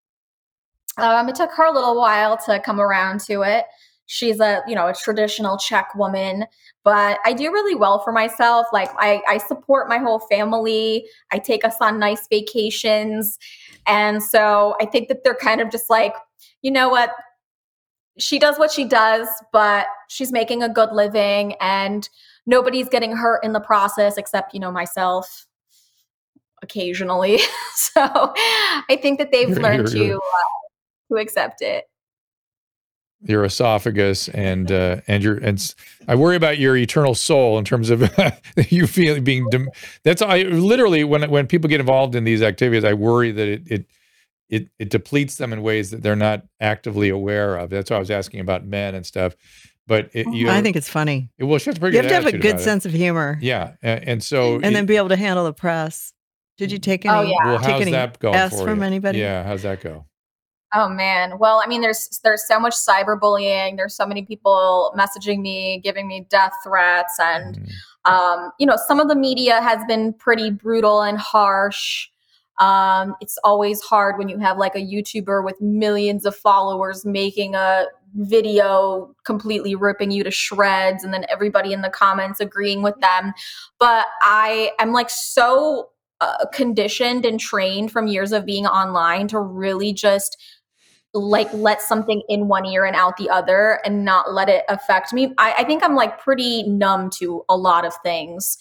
[0.96, 3.64] Um, it took her a little while to come around to it.
[4.06, 6.44] She's a, you know, a traditional Czech woman,
[6.84, 8.66] but I do really well for myself.
[8.72, 11.06] Like I, I support my whole family.
[11.32, 13.38] I take us on nice vacations.
[13.86, 16.14] And so I think that they're kind of just like,
[16.62, 17.10] you know what?
[18.18, 22.08] She does what she does, but she's making a good living and
[22.46, 25.46] nobody's getting hurt in the process except, you know, myself
[26.62, 27.38] occasionally.
[27.74, 31.86] so I think that they've learned to uh, to accept it.
[33.24, 35.74] Your esophagus and uh, and your and
[36.06, 38.02] I worry about your eternal soul in terms of
[38.68, 39.48] you feel being.
[39.50, 39.70] Dem-
[40.02, 43.62] that's I literally when when people get involved in these activities, I worry that it
[43.66, 43.86] it
[44.48, 47.70] it it depletes them in ways that they're not actively aware of.
[47.70, 49.34] That's why I was asking about men and stuff.
[49.86, 51.30] But it, you, I think it's funny.
[51.38, 52.64] well, she has a pretty You have to have a good about it.
[52.64, 53.38] sense of humor.
[53.42, 56.12] Yeah, and, and so and then be able to handle the press.
[56.56, 57.14] Did you take any?
[57.14, 57.36] Oh, yeah.
[57.44, 58.84] well, take how's any that going S for from you?
[58.84, 59.18] anybody?
[59.18, 60.06] Yeah, how's that go?
[60.74, 61.38] Oh man.
[61.38, 63.76] Well, I mean, there's there's so much cyberbullying.
[63.76, 68.10] There's so many people messaging me, giving me death threats, and mm.
[68.10, 72.08] um, you know, some of the media has been pretty brutal and harsh.
[72.58, 77.54] Um, it's always hard when you have like a YouTuber with millions of followers making
[77.54, 82.98] a video completely ripping you to shreds, and then everybody in the comments agreeing with
[83.00, 83.32] them.
[83.78, 89.38] But I am like so uh, conditioned and trained from years of being online to
[89.40, 90.36] really just
[91.14, 95.12] like let something in one ear and out the other and not let it affect
[95.12, 95.32] me.
[95.38, 98.58] I, I think I'm like pretty numb to a lot of things.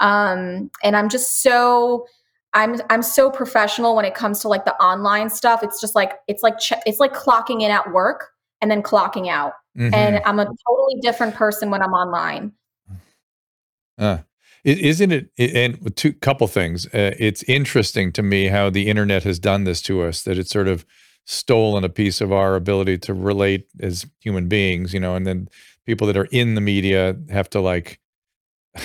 [0.00, 2.06] Um, and I'm just so
[2.54, 5.62] I'm I'm so professional when it comes to like the online stuff.
[5.62, 9.28] It's just like it's like ch- it's like clocking in at work and then clocking
[9.28, 9.52] out.
[9.76, 9.94] Mm-hmm.
[9.94, 12.52] And I'm a totally different person when I'm online.
[13.98, 14.18] Uh,
[14.64, 15.30] isn't it?
[15.38, 19.82] And two couple things, uh, it's interesting to me how the internet has done this
[19.82, 20.22] to us.
[20.22, 20.84] That it's sort of
[21.26, 25.48] stolen a piece of our ability to relate as human beings, you know, and then
[25.84, 28.00] people that are in the media have to like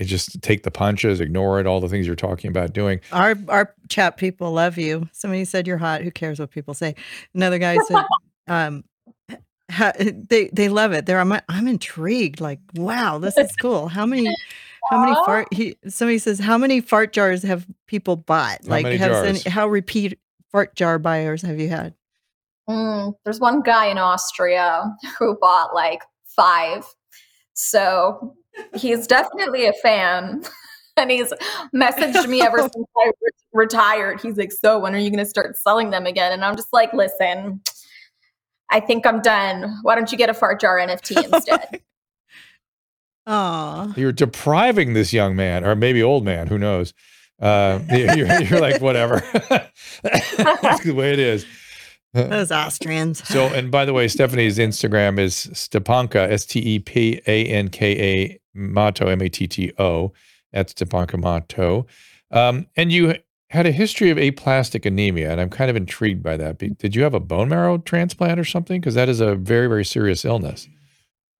[0.00, 3.00] just take the punches, ignore it, all the things you're talking about doing.
[3.12, 5.08] Our our chat people love you.
[5.12, 6.02] Somebody said you're hot.
[6.02, 6.94] Who cares what people say?
[7.34, 8.04] Another guy said,
[8.48, 8.84] um,
[9.70, 11.04] ha, they they love it.
[11.04, 12.40] They're I'm I'm intrigued.
[12.40, 13.88] Like, wow, this is cool.
[13.88, 14.34] How many
[14.90, 18.60] how many fart he somebody says how many fart jars have people bought?
[18.64, 20.18] How like has any, how repeat
[20.56, 21.92] fart jar buyers have you had?
[22.66, 26.86] Mm, there's one guy in Austria who bought like five.
[27.52, 28.34] So
[28.74, 30.42] he's definitely a fan.
[30.96, 31.30] and he's
[31.74, 34.22] messaged me ever since I re- retired.
[34.22, 36.32] He's like, So when are you going to start selling them again?
[36.32, 37.60] And I'm just like, Listen,
[38.70, 39.78] I think I'm done.
[39.82, 41.82] Why don't you get a fart jar NFT instead?
[43.26, 46.94] Oh, you're depriving this young man, or maybe old man, who knows,
[47.40, 49.22] uh, you're, you're, like, whatever.
[50.02, 51.46] That's the way it is.
[52.12, 53.26] Those Austrians.
[53.28, 57.68] So, and by the way, Stephanie's Instagram is Stepanka, S T E P A N
[57.68, 60.12] K A Matto, M A T T O.
[60.52, 61.86] That's Stepanka Matto.
[62.30, 63.14] Um, and you
[63.50, 66.58] had a history of aplastic anemia, and I'm kind of intrigued by that.
[66.58, 68.80] Did you have a bone marrow transplant or something?
[68.80, 70.68] Because that is a very, very serious illness.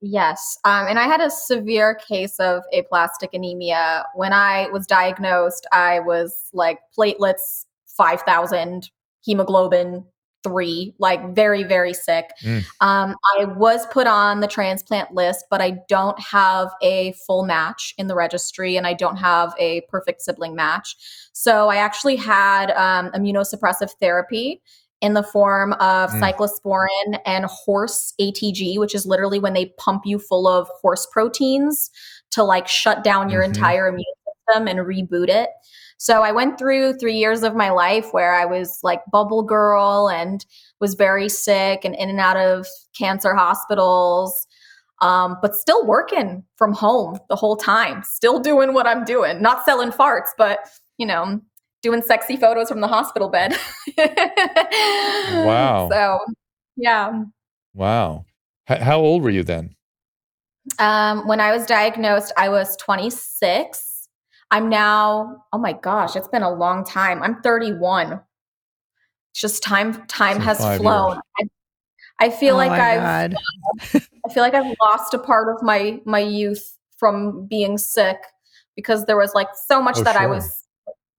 [0.02, 0.58] Yes.
[0.64, 4.04] Um, and I had a severe case of aplastic anemia.
[4.14, 7.64] When I was diagnosed, I was like platelets
[7.96, 8.90] 5,000,
[9.24, 10.04] hemoglobin
[10.44, 12.30] three, like very, very sick.
[12.44, 12.64] Mm.
[12.80, 17.94] Um, I was put on the transplant list, but I don't have a full match
[17.98, 20.94] in the registry and I don't have a perfect sibling match.
[21.32, 24.62] So I actually had um, immunosuppressive therapy
[25.00, 26.20] in the form of mm.
[26.20, 31.90] cyclosporin and horse ATG, which is literally when they pump you full of horse proteins
[32.30, 33.52] to like shut down your mm-hmm.
[33.52, 34.04] entire immune
[34.46, 35.50] system and reboot it.
[35.98, 40.08] So I went through three years of my life where I was like bubble girl
[40.08, 40.44] and
[40.80, 44.46] was very sick and in and out of cancer hospitals.
[45.02, 49.64] Um, but still working from home the whole time, still doing what I'm doing, not
[49.66, 50.60] selling farts, but
[50.96, 51.40] you know,
[51.86, 53.54] doing sexy photos from the hospital bed.
[55.46, 55.88] wow.
[55.92, 56.18] So,
[56.76, 57.22] yeah.
[57.74, 58.24] Wow.
[58.68, 59.76] H- how old were you then?
[60.80, 64.08] Um, when I was diagnosed, I was 26.
[64.50, 67.22] I'm now, oh my gosh, it's been a long time.
[67.22, 68.20] I'm 31.
[69.30, 71.20] It's just time time so has flown.
[71.38, 71.44] I,
[72.18, 73.34] I, feel oh like I've
[73.94, 78.18] I feel like I've lost a part of my my youth from being sick
[78.74, 80.22] because there was like so much oh, that sure.
[80.22, 80.65] I was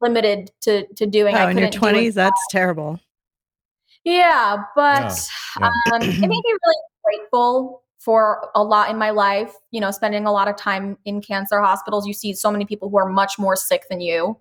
[0.01, 1.36] limited to to doing.
[1.36, 2.99] Oh, I in your twenties, that's terrible.
[4.03, 5.01] Yeah, but
[5.60, 5.93] yeah, yeah.
[5.93, 9.53] Um, it made me really grateful for a lot in my life.
[9.71, 12.89] You know, spending a lot of time in cancer hospitals, you see so many people
[12.89, 14.38] who are much more sick than you,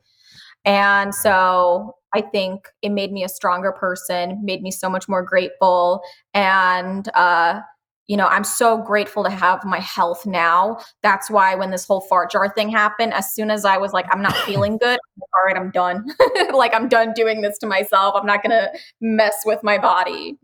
[0.64, 5.22] and so I think it made me a stronger person, made me so much more
[5.22, 7.60] grateful, and uh,
[8.08, 10.78] you know, I'm so grateful to have my health now.
[11.02, 14.06] That's why when this whole fart jar thing happened, as soon as I was like,
[14.10, 16.06] I'm not feeling good, all right, I'm done.
[16.52, 18.14] like, I'm done doing this to myself.
[18.16, 20.36] I'm not going to mess with my body.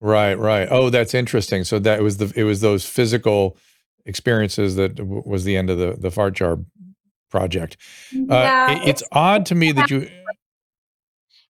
[0.00, 0.68] Right, right.
[0.70, 1.64] Oh, that's interesting.
[1.64, 3.58] So that was the it was those physical
[4.06, 6.58] experiences that w- was the end of the the fart jar
[7.30, 7.76] project.
[8.14, 10.10] Uh, yeah, it, it's, it's odd to me that you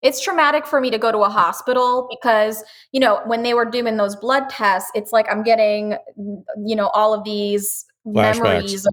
[0.02, 3.64] it's traumatic for me to go to a hospital because you know when they were
[3.64, 5.96] doing those blood tests it's like i'm getting
[6.64, 8.42] you know all of these flashbacks.
[8.42, 8.86] memories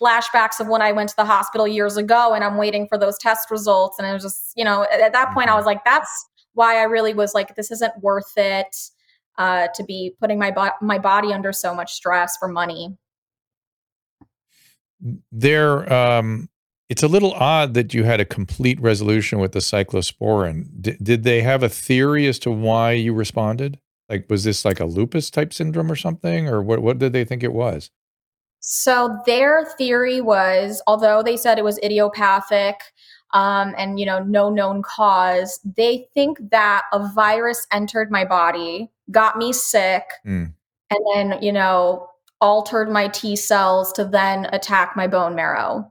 [0.00, 3.18] flashbacks of when i went to the hospital years ago and i'm waiting for those
[3.18, 5.58] test results and it was just you know at, that point i mm-hmm.
[5.58, 8.76] was like that's why i really was like this isn't worth it
[9.36, 12.96] uh, to be putting my bo- my body under so much stress for money
[15.32, 16.48] there um
[16.88, 20.66] it's a little odd that you had a complete resolution with the cyclosporin.
[20.80, 23.78] D- did they have a theory as to why you responded?
[24.08, 26.80] Like, was this like a lupus type syndrome or something, or what?
[26.80, 27.90] What did they think it was?
[28.60, 32.76] So their theory was, although they said it was idiopathic
[33.32, 38.90] um, and you know no known cause, they think that a virus entered my body,
[39.10, 40.52] got me sick, Mm.
[40.90, 42.08] and then you know
[42.40, 45.90] altered my T cells to then attack my bone marrow.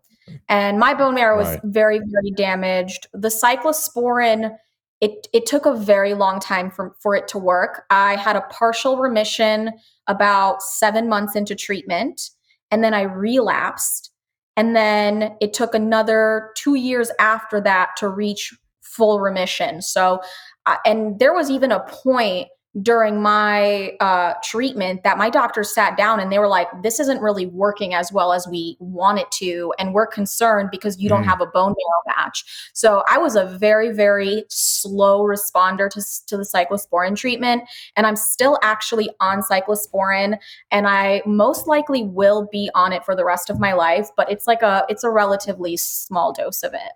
[0.49, 1.59] And my bone marrow was Right.
[1.63, 3.07] very, very damaged.
[3.13, 4.55] The cyclosporin,
[5.01, 7.83] it it took a very long time for, for it to work.
[7.89, 9.71] I had a partial remission
[10.07, 12.29] about seven months into treatment,
[12.71, 14.11] and then I relapsed.
[14.55, 19.81] And then it took another two years after that to reach full remission.
[19.81, 20.21] So,
[20.67, 22.49] uh, and there was even a point
[22.81, 27.21] during my uh, treatment that my doctors sat down and they were like, "This isn't
[27.21, 31.21] really working as well as we want it to, and we're concerned because you don't
[31.23, 31.27] Mm.
[31.27, 36.35] have a bone marrow match." So I was a very, very slow responder to to
[36.35, 37.63] the cyclosporin treatment,
[37.95, 40.39] and I'm still actually on cyclosporin,
[40.71, 44.09] and I most likely will be on it for the rest of my life.
[44.17, 46.93] But it's like a it's a relatively small dose of it.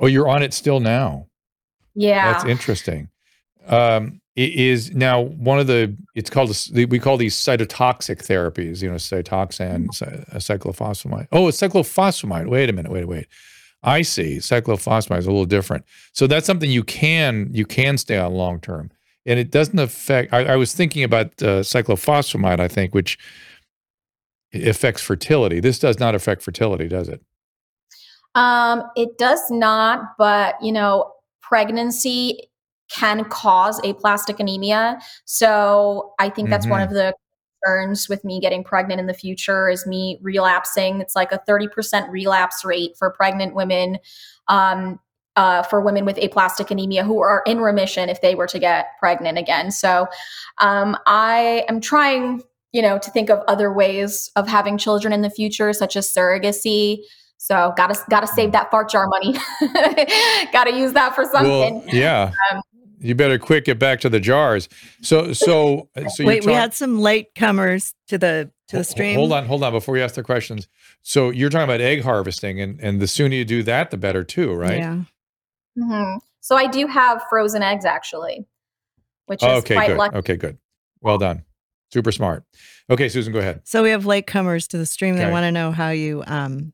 [0.00, 1.28] Oh, you're on it still now.
[1.94, 2.32] Yeah.
[2.32, 3.08] That's interesting.
[3.66, 5.96] Um, it is now one of the.
[6.14, 6.50] It's called.
[6.50, 8.82] a We call these cytotoxic therapies.
[8.82, 11.28] You know, cytoxan, cy- uh, cyclophosphamide.
[11.32, 12.48] Oh, it's cyclophosphamide.
[12.48, 12.90] Wait a minute.
[12.90, 13.26] Wait, wait.
[13.82, 14.36] I see.
[14.38, 15.84] Cyclophosphamide is a little different.
[16.12, 18.90] So that's something you can you can stay on long term,
[19.26, 20.32] and it doesn't affect.
[20.32, 22.58] I, I was thinking about uh, cyclophosphamide.
[22.60, 23.18] I think which
[24.54, 25.60] affects fertility.
[25.60, 27.22] This does not affect fertility, does it?
[28.34, 32.48] Um, it does not, but you know, pregnancy
[32.92, 34.98] can cause aplastic anemia.
[35.24, 36.84] So I think that's one Mhm.
[36.84, 37.14] of the
[37.64, 41.00] concerns with me getting pregnant in the future is me relapsing.
[41.00, 43.98] It's like a 30% relapse rate for pregnant women,
[44.48, 44.98] um,
[45.36, 48.88] uh, for women with aplastic anemia who are in remission if they were to get
[48.98, 49.70] pregnant again.
[49.70, 50.06] So
[50.58, 55.22] um, I am trying, you know, to think of other ways of having children in
[55.22, 56.98] the future, such as surrogacy.
[57.38, 59.34] So gotta gotta save that fart jar money.
[60.52, 61.78] gotta use that for something.
[61.78, 62.32] Well, yeah.
[62.52, 62.60] Um,
[63.02, 64.68] you better quick get back to the jars.
[65.02, 69.16] So, so, so Wait, you're we had some late comers to the to the stream.
[69.16, 69.72] Hold on, hold on.
[69.72, 70.68] Before you ask the questions,
[71.02, 74.24] so you're talking about egg harvesting, and and the sooner you do that, the better
[74.24, 74.78] too, right?
[74.78, 75.02] Yeah.
[75.78, 76.18] Mm-hmm.
[76.40, 78.46] So I do have frozen eggs actually,
[79.26, 79.98] which is okay, quite good.
[79.98, 80.16] lucky.
[80.16, 80.58] Okay, good.
[81.00, 81.44] Well done.
[81.92, 82.44] Super smart.
[82.88, 83.62] Okay, Susan, go ahead.
[83.64, 85.16] So we have late comers to the stream.
[85.16, 85.30] They Okay.
[85.30, 86.72] want to know how you um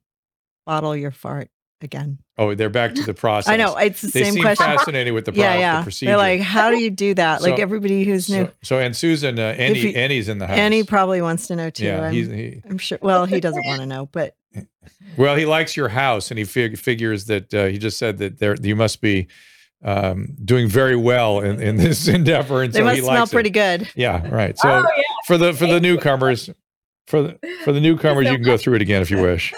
[0.67, 2.19] bottle your fart again.
[2.37, 3.49] Oh, they're back to the process.
[3.53, 4.67] I know it's the They same seem question.
[4.67, 5.83] fascinated with the, pro- yeah, the yeah.
[5.83, 6.11] procedure.
[6.11, 7.43] They're like, how do you do that?
[7.43, 8.47] like So- everybody who's new.
[8.47, 10.59] so, so, and Susan, uh, Annie, you- Annie's in the house.
[10.59, 11.85] Annie probably wants to know too.
[11.87, 12.99] yeah, I'm, he's, he, I'm sure.
[13.03, 14.35] Well, he doesn't want to know, but
[15.17, 18.39] well, he likes your house, and he fig- figures that uh, he just said that
[18.39, 19.29] there you must be
[19.85, 23.31] um, doing very well in, in this endeavor, and they so must he smell likes
[23.31, 23.35] it.
[23.35, 23.89] pretty good.
[23.95, 24.59] Yeah, right.
[24.59, 25.03] So oh yeah.
[25.27, 26.51] for the for the newcomers,
[27.07, 29.53] for the for the newcomers, you can go through it again if you wish.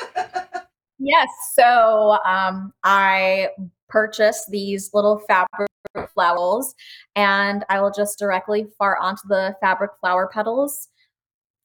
[1.00, 1.28] Yes.
[1.54, 3.48] So um, I
[3.88, 5.68] purchased these little fabric
[6.14, 6.74] flowers,
[7.16, 10.88] and I will just directly fart onto the fabric flower petals,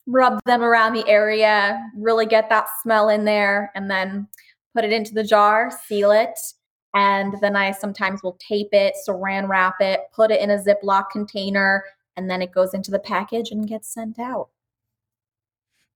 [0.08, 4.28] rub them around the area, really get that smell in there, and then
[4.74, 6.40] put it into the jar, seal it.
[6.94, 11.10] And then I sometimes will tape it, saran wrap it, put it in a Ziploc
[11.12, 11.84] container,
[12.16, 14.48] and then it goes into the package and gets sent out.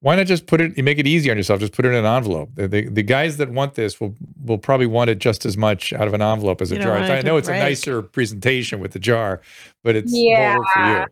[0.01, 0.77] Why not just put it?
[0.77, 1.59] You make it easy on yourself.
[1.59, 2.49] Just put it in an envelope.
[2.55, 5.91] The, the, the guys that want this will will probably want it just as much
[5.91, 7.17] out of an envelope as a You don't jar.
[7.17, 9.41] I know it's a nicer presentation with the jar,
[9.83, 10.85] but it's more work for you.
[10.85, 11.05] Yeah.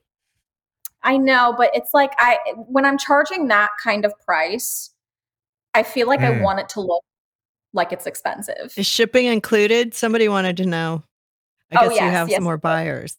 [1.04, 4.92] I know, but it's like I when I'm charging that kind of price,
[5.74, 6.40] I feel like Mm.
[6.40, 7.04] I want it to look
[7.74, 8.74] like it's expensive.
[8.78, 9.94] Is shipping included?
[9.96, 11.04] Somebody wanted to know.
[11.74, 12.38] I Oh, guess you yes, have yes.
[12.38, 13.18] some more buyers.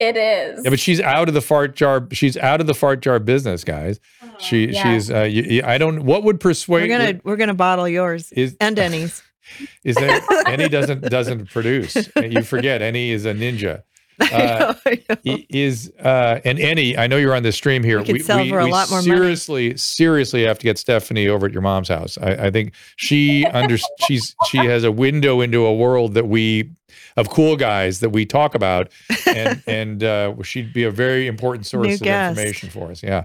[0.00, 0.60] It is.
[0.62, 2.06] Yeah, but she's out of the fart jar.
[2.12, 3.98] She's out of the fart jar business, guys.
[4.38, 4.82] She yeah.
[4.82, 5.10] she's.
[5.10, 6.04] Uh, you, you- I don't.
[6.04, 6.88] What would persuade?
[6.88, 9.22] We're gonna we're gonna bottle yours is and Denny's.
[9.84, 11.96] is that Annie doesn't doesn't produce.
[12.16, 13.82] You forget Annie is a ninja.
[14.32, 14.74] Uh,
[15.24, 17.98] is uh and Annie, I know you're on the stream here.
[18.00, 19.16] We could sell for a lot more money.
[19.16, 22.18] seriously, seriously have to get Stephanie over at your mom's house.
[22.18, 26.70] I, I think she under she's she has a window into a world that we
[27.16, 28.90] of cool guys that we talk about,
[29.26, 32.38] and and uh, she'd be a very important source New of guest.
[32.38, 33.02] information for us.
[33.02, 33.24] Yeah.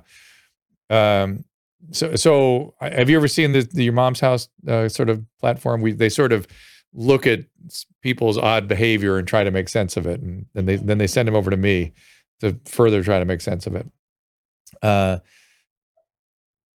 [0.90, 1.44] Um.
[1.92, 5.82] So so have you ever seen the, the your mom's house uh, sort of platform?
[5.82, 6.48] We they sort of
[6.94, 7.42] look at
[8.02, 11.08] people's odd behavior and try to make sense of it, and then they then they
[11.08, 11.94] send them over to me
[12.42, 13.88] to further try to make sense of it.
[14.82, 15.20] Uh,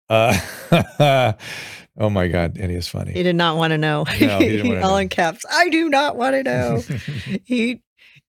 [0.09, 0.33] Uh,
[1.97, 3.11] oh my God, Eddie is funny.
[3.11, 4.05] He did not want to know.
[4.19, 5.43] No, he didn't wanna All in caps.
[5.51, 6.81] I do not want to know.
[7.45, 7.81] he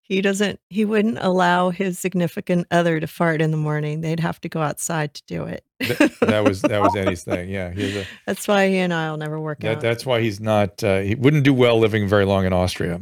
[0.09, 4.01] he doesn't he wouldn't allow his significant other to fart in the morning.
[4.01, 5.65] They'd have to go outside to do it.
[5.81, 7.49] Th- that was that was Eddie's thing.
[7.51, 9.81] Yeah, he's a, That's why he and I'll never work that, out.
[9.83, 10.83] that's why he's not.
[10.83, 12.99] Uh, he wouldn't do well living very long in Austria.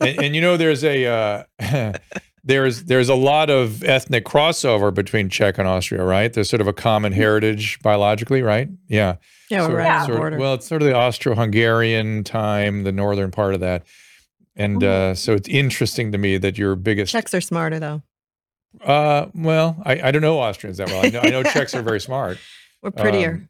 [0.00, 1.92] and, and you know, there's a uh,
[2.44, 6.32] there's there's a lot of ethnic crossover between Czech and Austria, right?
[6.32, 8.68] There's sort of a common heritage biologically, right?
[8.88, 9.16] Yeah.
[9.50, 10.38] yeah, of- right on the sort of- border.
[10.38, 13.84] well, it's sort of the Austro-Hungarian time, the northern part of that,
[14.58, 17.12] and uh, so it's interesting to me that your biggest.
[17.12, 18.02] Czechs are smarter though.
[18.84, 21.04] Uh, well, I, I don't know Austrians that well.
[21.04, 22.38] I know, I know Czechs are very smart.
[22.82, 23.30] We're prettier.
[23.30, 23.48] Um,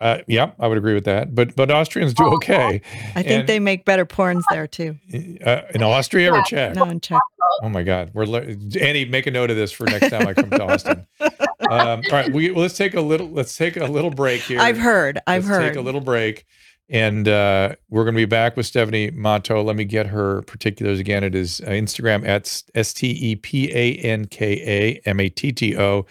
[0.00, 1.34] uh, yeah, I would agree with that.
[1.34, 2.80] But but Austrians do okay.
[3.14, 4.96] I think and- they make better porns there too.
[5.44, 6.74] Uh, in Austria or Czech?
[6.74, 7.20] No, in Czech.
[7.62, 9.04] Oh my God, we're le- Annie.
[9.04, 11.06] Make a note of this for next time I come to Austin.
[11.60, 13.28] Um, all right, we well, let's take a little.
[13.28, 14.58] Let's take a little break here.
[14.58, 15.20] I've heard.
[15.26, 15.50] I've heard.
[15.50, 15.68] let's heard.
[15.74, 16.44] Take a little break,
[16.90, 19.62] and uh, we're going to be back with Stephanie Matto.
[19.62, 21.22] Let me get her particulars again.
[21.22, 25.28] It is uh, Instagram at s t e p a n k a m a
[25.28, 26.06] t t o.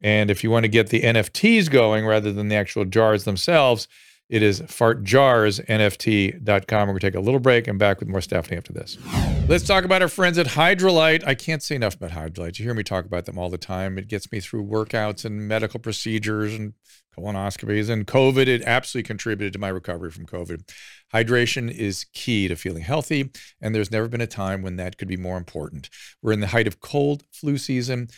[0.00, 3.88] And if you want to get the NFTs going rather than the actual jars themselves,
[4.28, 6.80] it is fartjarsnft.com.
[6.80, 8.98] We're going to take a little break and back with more Stephanie after this.
[9.46, 11.24] Let's talk about our friends at Hydralyte.
[11.26, 12.58] I can't say enough about Hydralyte.
[12.58, 13.98] You hear me talk about them all the time.
[13.98, 16.72] It gets me through workouts and medical procedures and
[17.16, 18.46] colonoscopies and COVID.
[18.46, 20.68] It absolutely contributed to my recovery from COVID.
[21.12, 25.08] Hydration is key to feeling healthy, and there's never been a time when that could
[25.08, 25.90] be more important.
[26.22, 28.08] We're in the height of cold flu season.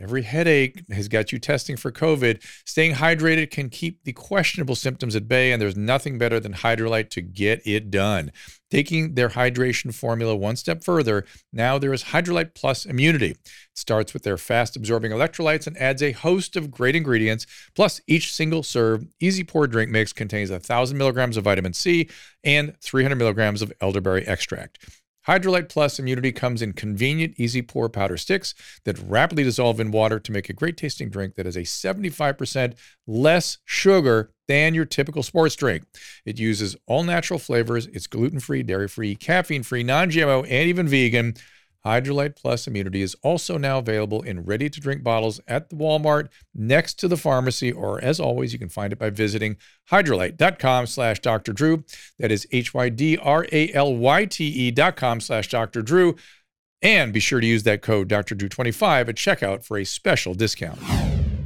[0.00, 2.42] Every headache has got you testing for COVID.
[2.66, 7.10] Staying hydrated can keep the questionable symptoms at bay, and there's nothing better than Hydralyte
[7.10, 8.32] to get it done.
[8.70, 13.30] Taking their hydration formula one step further, now there is Hydralyte Plus Immunity.
[13.30, 13.38] It
[13.74, 17.46] starts with their fast absorbing electrolytes and adds a host of great ingredients.
[17.76, 22.08] Plus, each single serve, easy pour drink mix contains 1,000 milligrams of vitamin C
[22.42, 24.84] and 300 milligrams of elderberry extract.
[25.26, 28.54] Hydralyte Plus Immunity comes in convenient, easy pour powder sticks
[28.84, 32.74] that rapidly dissolve in water to make a great tasting drink that has a 75%
[33.06, 35.84] less sugar than your typical sports drink.
[36.24, 37.86] It uses all natural flavors.
[37.86, 41.34] It's gluten free, dairy free, caffeine free, non GMO, and even vegan.
[41.84, 46.28] Hydralyte Plus Immunity is also now available in ready to drink bottles at the Walmart
[46.54, 49.56] next to the pharmacy, or as always, you can find it by visiting
[49.90, 51.52] hydralyte.com slash Dr.
[51.52, 51.84] Drew.
[52.18, 53.14] That is H-Y-D-R-A-L-Y-T-E
[54.46, 55.82] E dot com slash Dr.
[55.82, 56.16] Drew.
[56.80, 58.34] And be sure to use that code Dr.
[58.34, 60.78] Drew 25 at checkout for a special discount.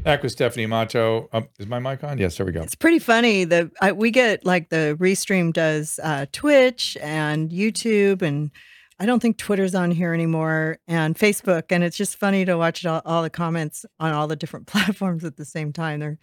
[0.03, 1.29] Back with Stephanie Matto.
[1.33, 2.19] Um, is my mic on?
[2.19, 2.63] Yes, there we go.
[2.63, 3.45] It's pretty funny.
[3.45, 8.51] The I, we get like the restream does uh, Twitch and YouTube, and
[9.01, 12.85] I don't think Twitter's on here anymore, and Facebook, and it's just funny to watch
[12.85, 16.01] all, all the comments on all the different platforms at the same time.
[16.01, 16.19] They're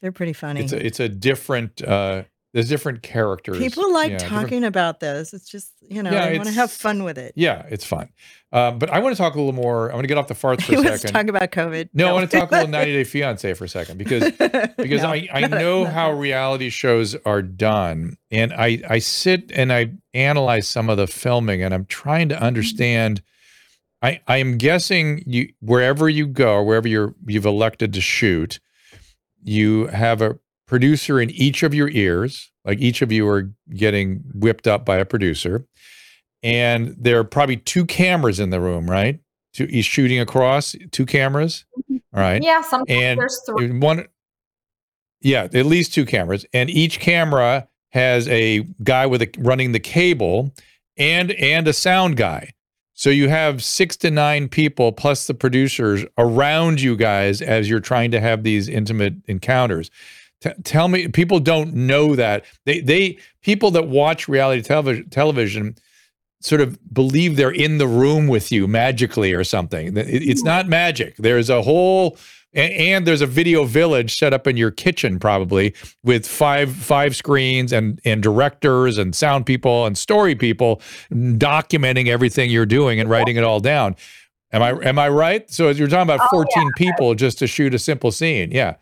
[0.00, 0.62] they're pretty funny.
[0.62, 3.58] It's a, it's a different, uh, there's different characters.
[3.58, 5.32] People like Yeah, different- talking about this.
[5.32, 7.32] It's just you know Yeah, they want to have fun with it.
[7.36, 8.08] Yeah, it's fun.
[8.52, 9.90] Um, but I want to talk a little more.
[9.90, 11.12] I want to get off the farts for a second.
[11.12, 11.90] talk about COVID.
[11.94, 14.24] no, I want to talk a little 90 Day Fiance for a second because
[14.76, 18.16] because No, I, I know not how reality shows are done.
[18.32, 22.42] And I, I sit and I analyze some of the filming and I'm trying to
[22.42, 23.22] understand.
[24.02, 28.58] I, I am guessing you wherever you go, wherever you're you've elected to shoot,
[29.42, 30.38] you have a
[30.70, 32.52] producer in each of your ears.
[32.64, 35.66] Like each of you are getting whipped up by a producer.
[36.44, 39.18] And there are probably two cameras in the room, right?
[39.52, 41.64] Two, he's shooting across two cameras.
[41.76, 41.96] Mm-hmm.
[42.16, 43.78] All right Yeah, sometimes And there's three.
[43.78, 44.06] one
[45.20, 49.80] yeah at least two cameras and each camera has a guy with a running the
[49.80, 50.54] cable
[50.96, 52.50] and and a sound guy
[52.94, 57.80] so you have six to nine people plus the producers around you guys as you're
[57.80, 59.90] trying to have these intimate encounters
[60.40, 65.74] T- tell me people don't know that they they people that watch reality television television
[66.40, 69.96] sort of believe they're in the room with you magically or something.
[69.96, 71.14] It- It's not magic.
[71.18, 72.16] There's a whole
[72.54, 77.14] a- and there's a video village set up in your kitchen probably with five five
[77.14, 80.80] screens and and directors and sound people and story people
[81.12, 83.94] documenting everything you're doing and writing it all down.
[84.52, 85.48] Am I am I right?
[85.50, 88.50] So as you're talking about Oh, 14 people just to shoot a simple scene.
[88.50, 88.76] Yeah.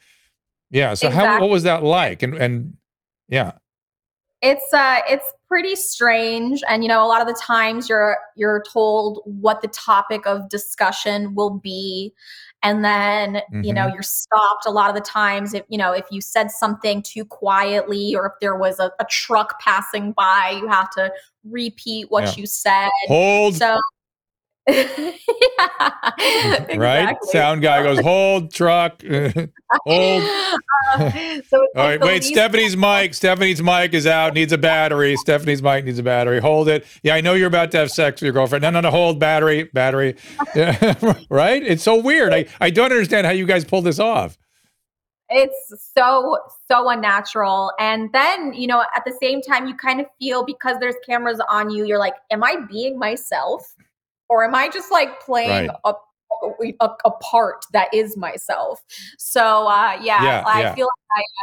[0.70, 0.94] Yeah.
[0.94, 2.22] So how what was that like?
[2.22, 2.76] And and
[3.28, 3.52] yeah.
[4.42, 8.62] it's uh it's pretty strange and you know a lot of the times you're you're
[8.72, 12.12] told what the topic of discussion will be
[12.62, 16.04] and then you know you're stopped a lot of the times if you know if
[16.10, 20.68] you said something too quietly or if there was a, a truck passing by you
[20.68, 21.10] have to
[21.44, 22.34] repeat what Yeah.
[22.36, 23.78] you said Hold so
[24.68, 27.16] yeah, right?
[27.22, 29.02] Sound guy goes, hold truck.
[29.86, 30.22] Hold.
[30.94, 31.10] Uh,
[31.48, 32.24] so All right, wait.
[32.24, 33.12] Stephanie's mic.
[33.12, 34.32] Stephanie's mic is out.
[34.32, 35.16] Needs a battery.
[35.16, 36.40] Stephanie's mic needs a battery.
[36.40, 36.86] Hold it.
[37.02, 38.62] Yeah, I know you're about to have sex with your girlfriend.
[38.62, 38.90] No, no, no.
[38.90, 39.64] Hold battery.
[39.74, 40.16] Battery.
[40.54, 40.94] Yeah,
[41.30, 41.62] right.
[41.62, 42.32] It's so weird.
[42.32, 44.38] I I don't understand how you guys pull this off.
[45.28, 46.38] it's so
[46.70, 50.76] so unnatural and then you know at the same time you kind of feel because
[50.80, 53.74] there's cameras on you you're like am i being myself
[54.30, 55.70] or am i just like playing Right.
[55.84, 55.92] a,
[56.80, 58.82] a, a part that is myself
[59.18, 60.74] so uh yeah, Yeah, i yeah.
[60.74, 60.92] feel like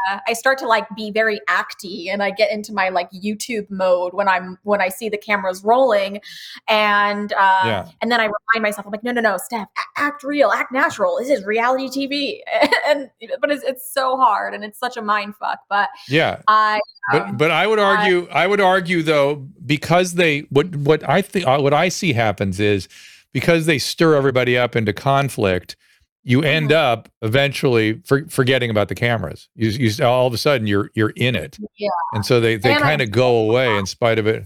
[0.08, 3.10] I, uh, I start to like be very acty and i get into my like
[3.12, 6.22] youtube mode when i'm when i see the cameras rolling
[6.68, 7.88] and uh Yeah.
[8.02, 9.68] and then I remind myself, I'm like, no, no, no, Steph,
[9.98, 11.18] act real, act natural.
[11.20, 12.40] This is reality TV,
[12.88, 13.10] and
[13.42, 15.60] but it's, it's so hard and it's such a mind fuck.
[15.70, 16.42] But Yeah.
[16.48, 16.80] I,
[17.12, 19.36] But um, but I would argue I would argue though
[19.66, 22.88] because they what what I think what I see happens is
[23.36, 25.76] because they stir everybody up into conflict,
[26.24, 26.76] you end Mhm.
[26.76, 29.50] up eventually for, forgetting about the cameras.
[29.56, 31.90] You, you all of a sudden you're you're in it, Yeah.
[32.14, 34.46] and so they they kind of go away in spite of it.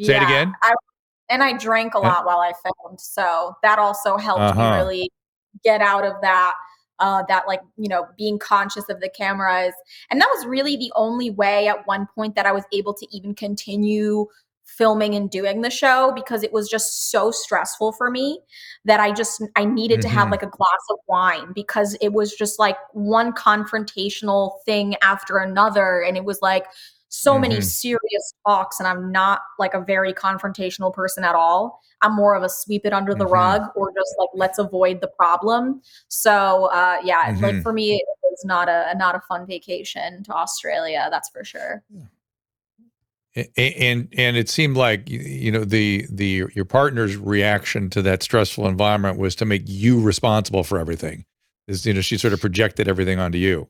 [0.00, 0.54] Say it again?
[0.62, 0.74] I,
[1.28, 2.08] and I drank a Yeah.
[2.08, 4.70] lot while I filmed, so that also helped Uh-huh.
[4.70, 5.10] me really
[5.62, 6.54] get out of that.
[6.98, 9.74] Uh, that like you know being conscious of the cameras
[10.10, 13.06] and that was really the only way at one point that i was able to
[13.14, 14.24] even continue
[14.76, 18.40] filming and doing the show because it was just so stressful for me
[18.84, 20.32] that i just i needed to have Mhm.
[20.32, 26.02] like a glass of wine because it was just like one confrontational thing after another
[26.02, 26.66] and it was like
[27.08, 27.64] so many Mhm.
[27.64, 32.42] serious talks and i'm not like a very confrontational person at all i'm more of
[32.42, 33.30] a sweep it under the Mhm.
[33.32, 37.62] rug or just like let's avoid the problem so uh yeah like Mhm.
[37.62, 41.82] for me it was not a not a fun vacation to australia that's for sure
[41.94, 42.08] a-
[43.56, 48.66] and and it seemed like you know the the your partner's reaction to that stressful
[48.66, 51.24] environment was to make you responsible for everything.
[51.68, 53.68] Is you know she sort of projected everything onto you.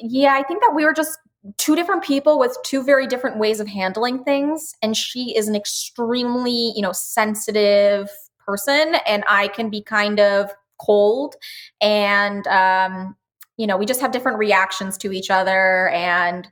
[0.00, 1.18] yeah i think that we were just
[1.58, 5.54] two different people with two very different ways of handling things and she is an
[5.54, 8.08] extremely you know sensitive
[8.44, 11.36] person and i can be kind of cold
[11.80, 13.16] and um
[13.56, 16.48] you know we just have different reactions to each other and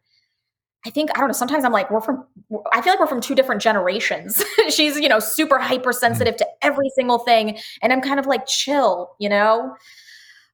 [0.87, 1.33] I think I don't know.
[1.33, 2.25] Sometimes I'm like, we're from.
[2.73, 4.43] I feel like we're from two different generations.
[4.69, 9.15] She's, you know, super hypersensitive to every single thing, and I'm kind of like chill,
[9.19, 9.77] you know.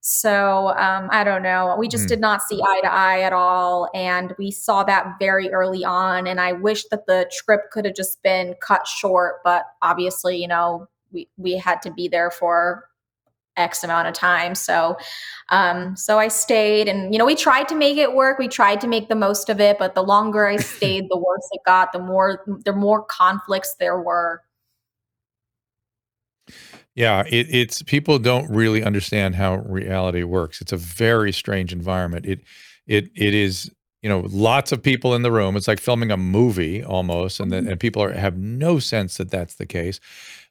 [0.03, 1.77] So um, I don't know.
[1.79, 2.09] We just Mm.
[2.09, 6.27] did not see eye to eye at all, and we saw that very early on.
[6.27, 10.49] And I wish that the trip could have just been cut short, but obviously, you
[10.49, 12.85] know, we we had to be there for
[13.61, 14.55] X amount of time.
[14.55, 14.97] So,
[15.51, 18.39] um, so I stayed, and you know, we tried to make it work.
[18.39, 21.49] We tried to make the most of it, but the longer I stayed, the worse
[21.53, 21.93] it got.
[21.93, 24.43] The more the more conflicts there were.
[26.95, 30.61] Yeah, it, it's people don't really understand how reality works.
[30.61, 32.27] It's a very strange environment.
[32.27, 32.41] It
[32.87, 33.71] it it is
[34.03, 35.57] you know lots of people in the room.
[35.57, 39.31] It's like filming a movie almost, and then and people are, have no sense that
[39.31, 40.01] that's the case.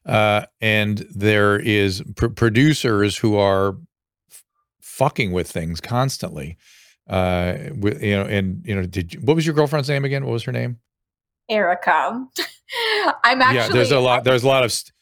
[0.06, 3.76] Uh, and there is pr- producers who are
[4.30, 4.44] f-
[4.80, 6.56] fucking with things constantly.
[7.08, 10.24] Uh, with, you know, and you know, did you, what was your girlfriend's name again?
[10.24, 10.78] What was her name?
[11.48, 12.24] Erika,
[13.24, 14.24] I'm actually yeah, there's a lot.
[14.24, 14.72] There's a lot of.
[14.72, 14.92] St-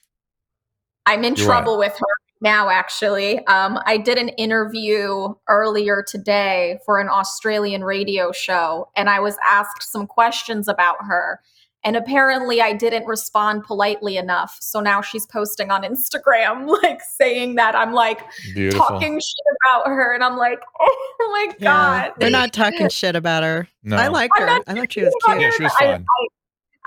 [1.06, 2.06] I'm in trouble with her
[2.40, 3.44] now, actually.
[3.46, 9.36] Um, I did an interview earlier today for an Australian radio show, and I was
[9.44, 11.40] asked some questions about her.
[11.84, 14.58] And apparently, I didn't respond politely enough.
[14.60, 18.20] So now she's posting on Instagram, like saying that I'm like
[18.54, 18.84] beautiful.
[18.86, 20.12] talking shit about her.
[20.14, 21.64] And I'm like, oh my Yeah,
[22.08, 22.12] God.
[22.18, 23.68] they're not talking shit about her.
[23.84, 23.96] No.
[23.96, 24.46] I like her.
[24.46, 25.40] not I thought she was cute.
[25.40, 26.06] Yeah, she was I- fun.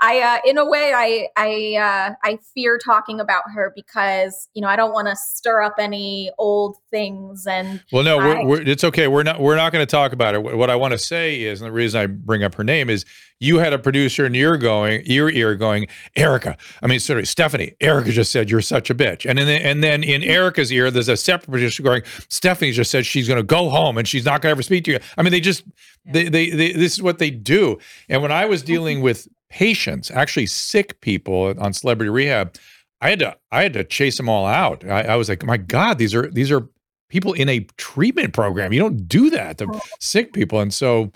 [0.04, 4.60] I, uh, in a way, I, I, uh, I fear talking about her because you
[4.60, 7.46] know I don't want to stir up any old things.
[7.46, 9.06] And Well, no, we're, we're, it's okay.
[9.06, 9.40] We're not.
[9.40, 10.42] We're not going to talk about it.
[10.42, 13.04] What I want to say is, and the reason I bring up her name is,
[13.38, 15.86] you had a producer in your going your ear going,
[16.16, 16.56] Erika.
[16.82, 17.74] I mean, sorry, Stephanie.
[17.80, 21.08] Erika just said you're such a bitch, and then and then in Erika's ear, there's
[21.08, 24.42] a separate producer going, Stephanie just said she's going to go home and she's not
[24.42, 24.98] going to ever speak to you.
[25.16, 25.62] I mean, they just
[26.04, 27.78] they, they they this is what they do.
[28.08, 32.56] And when I was dealing with patients, actually sick people on Celebrity Rehab,
[33.02, 34.84] I had to I had to chase them all out.
[34.84, 36.66] I, I was like, my God, these are these are
[37.10, 38.72] people in a treatment program.
[38.72, 39.80] You don't do that to oh.
[40.00, 41.12] sick people, and so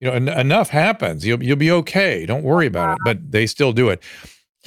[0.00, 1.26] you know en- enough happens.
[1.26, 2.26] You'll you'll be okay.
[2.26, 2.98] Don't worry about it.
[3.04, 4.02] But they still do it.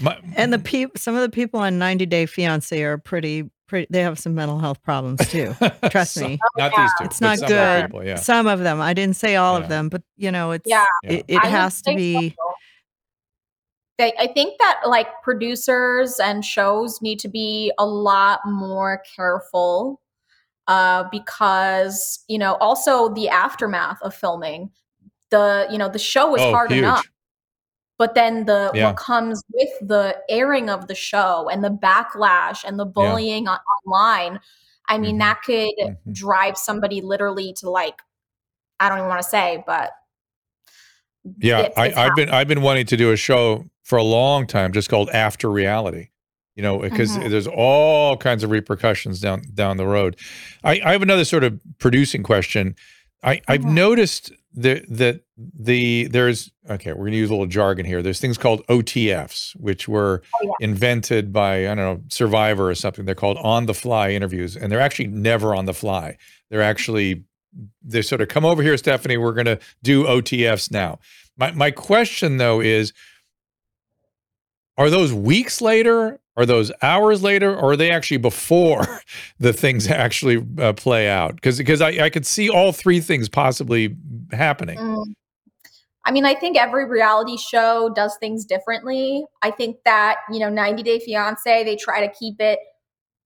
[0.01, 3.85] My, And the peop some of the people on 90 Day Fiance are pretty, pretty.
[3.91, 5.55] They have some mental health problems too.
[5.91, 6.39] Trust Some- me.
[6.57, 7.05] not these two.
[7.05, 7.85] It's not some of good.
[7.85, 8.15] People, yeah.
[8.15, 8.81] Some of them.
[8.81, 9.63] I didn't say all Yeah.
[9.63, 10.85] of them, but you know, it's Yeah.
[11.03, 12.31] it, it has to be.
[12.31, 12.35] so.
[13.97, 20.01] They, I think that like producers and shows need to be a lot more careful
[20.67, 24.71] uh, because you know also the aftermath of filming
[25.29, 26.79] the you know the show is Oh, hard huge.
[26.79, 27.05] enough
[27.99, 28.87] but then the Yeah.
[28.87, 33.59] what comes with the airing of the show and the backlash and the bullying on,
[33.85, 34.39] online
[34.87, 35.19] i mean Mhm.
[35.19, 36.13] that could Mhm.
[36.13, 38.01] drive somebody literally to like
[38.79, 39.91] i don't even want to say but
[41.39, 44.47] Yeah, it's- I, I've been I've been wanting to do a show for a long
[44.47, 46.07] time, just called After Reality.
[46.55, 47.29] You know, because Mhm.
[47.31, 50.15] there's all kinds of repercussions down down the road.
[50.63, 52.75] I, I have another sort of producing question.
[53.23, 53.73] I, I've Mhm.
[53.73, 58.03] noticed that that the there's okay, we're gonna use a little jargon here.
[58.03, 60.51] There's things called OTFs, which were Oh, yeah.
[60.67, 63.05] invented by I don't know Survivor or something.
[63.05, 66.17] They're called on the fly interviews, and they're actually never on the fly.
[66.51, 67.23] They're actually
[67.83, 69.17] they sort of come over here, Stephanie.
[69.17, 70.99] We're going to do OTFs now.
[71.35, 72.93] My my question though is,
[74.77, 76.19] are those weeks later?
[76.35, 78.87] Are those hours later, or are they actually before
[79.39, 81.35] the things actually uh, play out?
[81.35, 83.95] Because because I, I could see all three things possibly
[84.31, 84.79] happening.
[84.79, 85.13] Mm.
[86.05, 89.25] I mean, I think every reality show does things differently.
[89.41, 92.59] I think that, you know, 90 Day Fiance, they try to keep it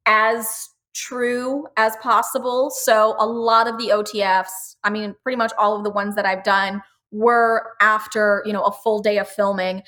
[0.06, 2.70] as true as possible.
[2.70, 6.26] So a lot of the OTFs, I mean, pretty much all of the ones that
[6.26, 6.82] I've done
[7.12, 9.82] were after, you know, a full day of filming,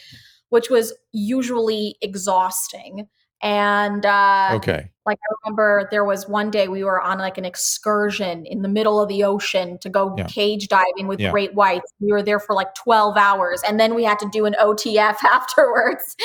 [0.50, 3.08] which was usually exhausting.
[3.41, 7.45] And uh Okay, like I remember there was one day we were on like an
[7.45, 10.26] excursion in the middle of the ocean to go Yeah.
[10.28, 11.32] cage diving with Yeah.
[11.32, 11.91] great whites.
[11.99, 15.18] We were there for like 12 hours and then we had to do an OTF
[15.24, 16.16] afterwards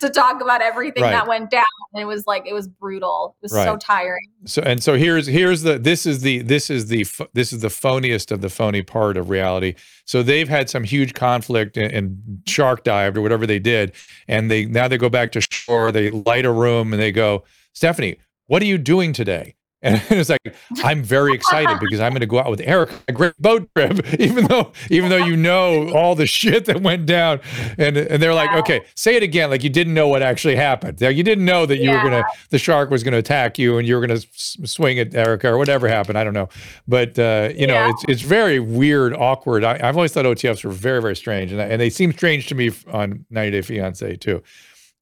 [0.00, 1.10] to talk about everything Right.
[1.12, 1.64] that went down.
[1.94, 3.36] And it was like it was brutal.
[3.42, 4.28] It was so tiring.
[4.46, 7.04] so and so here's here's the this is the this is the
[7.34, 9.74] this is the phoniest of the phony part of reality.
[10.04, 13.92] So they've had some huge conflict and, and shark dived or whatever they did,
[14.28, 15.92] and they now they go back to shore.
[15.92, 18.16] They light a room and they go, Stephanie,
[18.46, 19.54] what are you doing today?
[19.84, 20.38] And it's like
[20.84, 24.14] I'm very excited because I'm going to go out with Eric a great boat trip,
[24.20, 27.40] even though even though you know all the shit that went down,
[27.78, 28.58] and and they're like, Yeah.
[28.60, 31.00] okay, say it again, like you didn't know what actually happened.
[31.00, 33.76] Like you didn't know that you were gonna the shark was going to attack you
[33.76, 36.16] and you were going to s- swing at Erika or whatever happened.
[36.16, 36.48] I don't know,
[36.86, 37.90] but uh, you know, Yeah.
[37.90, 39.64] it's it's very weird, awkward.
[39.64, 42.54] I, I've always thought OTFs were very very strange, and and they seem strange to
[42.54, 44.44] me on 90 Day Fiance too.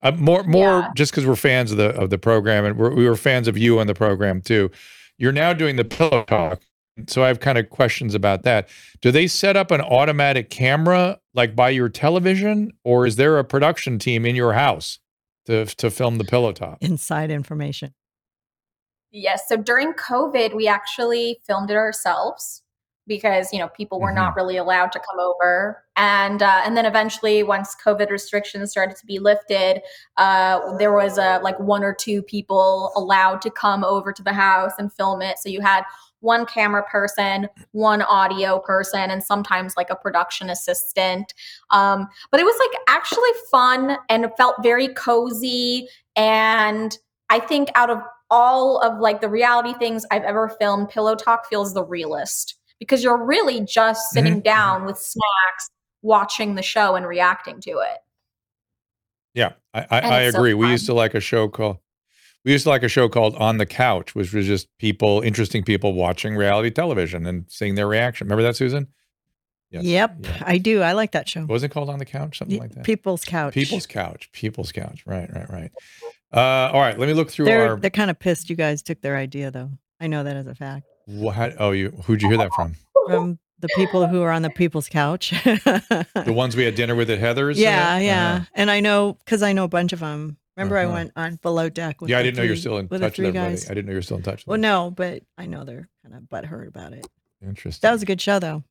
[0.03, 0.89] Uh, more more Yeah.
[0.97, 3.59] just because we're fans of the of the program and we're, we were fans of
[3.59, 4.71] you on the program too.
[5.19, 6.63] You're now doing the pillow talk.
[7.07, 8.69] So I have kind of questions about that.
[9.01, 13.45] Do they set up an automatic camera like by your television, or is there a
[13.45, 14.99] production team in your house
[15.47, 16.79] to to film the pillow talk?
[16.81, 17.95] Inside information.
[19.13, 19.49] Yes.
[19.49, 22.63] So during COVID, we actually filmed it ourselves
[23.11, 26.87] because you know people were not really allowed to come over, and uh, and then
[26.87, 29.83] eventually, once COVID restrictions started to be lifted,
[30.17, 34.33] uh, there was a like one or two people allowed to come over to the
[34.33, 35.39] house and film it.
[35.41, 35.83] So you had
[36.21, 41.35] one camera person, one audio person, and sometimes like a production assistant.
[41.71, 45.89] Um, but it was like actually fun and it felt very cozy.
[46.15, 46.97] And
[47.29, 51.47] I think out of all of like the reality things I've ever filmed, Pillow Talk
[51.49, 55.71] feels the realest because you're really just sitting down with snacks,
[56.03, 57.99] watching the show and reacting to it.
[59.35, 60.55] Yeah, I, I, I it's so agree.
[60.55, 61.79] we used to like a show called
[62.45, 65.63] we used to like a show called On the Couch, which was just people, interesting
[65.63, 68.27] people watching reality television and seeing their reaction.
[68.27, 68.89] Remember that, Susan?
[69.71, 69.85] Yes.
[69.85, 70.43] Yep, Yeah.
[70.47, 70.81] I do.
[70.83, 71.43] I like that show.
[71.43, 72.39] What was it called on the couch?
[72.39, 72.85] Something Y- like that.
[72.85, 73.53] People's Couch.
[73.55, 74.31] People's couch.
[74.33, 75.03] People's couch.
[75.07, 75.71] Right, right, right.
[76.33, 76.99] Uh, all right.
[76.99, 77.77] Let me look through They're our.
[77.77, 79.71] they're kind of pissed you guys took their idea though.
[80.01, 80.87] I know that as a fact
[81.19, 81.91] What, oh, you.
[82.05, 82.75] Who'd you hear that from?
[83.07, 85.33] from the people who are on the People's Couch.
[85.45, 87.59] The ones we had dinner with at Heather's.
[87.59, 88.05] yeah, that?
[88.05, 88.45] yeah, Uh-huh.
[88.55, 90.37] and I know because I know a bunch of them.
[90.57, 90.93] Remember, I Uh-huh.
[90.95, 92.01] went on below deck.
[92.01, 93.53] With yeah, I didn't know you're still in with touch with everybody.
[93.55, 93.71] guys.
[93.71, 94.61] I didn't know you're still in touch with Well, them.
[94.63, 97.07] no, but I know they're kind of butthurt about it.
[97.45, 97.81] Interesting.
[97.87, 98.63] That was a good show, though.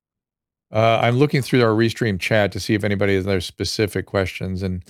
[0.71, 4.61] Uh, I'm looking through our restream chat to see if anybody has other specific questions.
[4.61, 4.83] And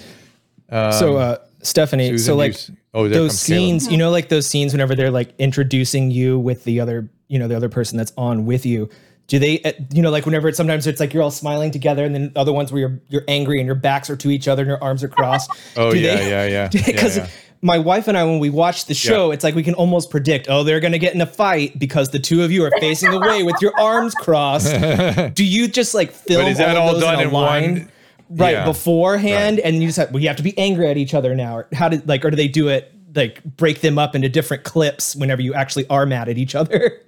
[0.70, 3.60] um, so, uh, Stephanie, Susan, so like s- oh, those comes Caleb.
[3.60, 7.40] scenes, you know, like those scenes whenever they're like introducing you with the other, you
[7.40, 8.90] know, the other person that's on with you.
[9.28, 12.04] Do they, uh, you know, like whenever it's sometimes it's like you're all smiling together,
[12.04, 14.64] and then other ones where you're you're angry and your backs are to each other
[14.64, 15.50] and your arms are crossed.
[15.78, 17.28] Oh yeah, they- yeah, yeah, yeah, Because yeah.
[17.62, 20.48] my wife and I, when we watch the show, it's like we can almost predict,
[20.50, 23.14] oh, they're going to get in a fight because the two of you are facing
[23.14, 24.74] away with your arms crossed.
[25.36, 27.74] Do you just like film But is that all, all done in, in line?
[27.74, 27.92] one?
[28.32, 31.34] right beforehand and you just have, well, you have to be angry at each other
[31.36, 34.30] now or how did like or do they do it like break them up into
[34.30, 37.00] different clips whenever you actually are mad at each other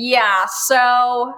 [0.00, 0.46] Yeah.
[0.46, 1.34] So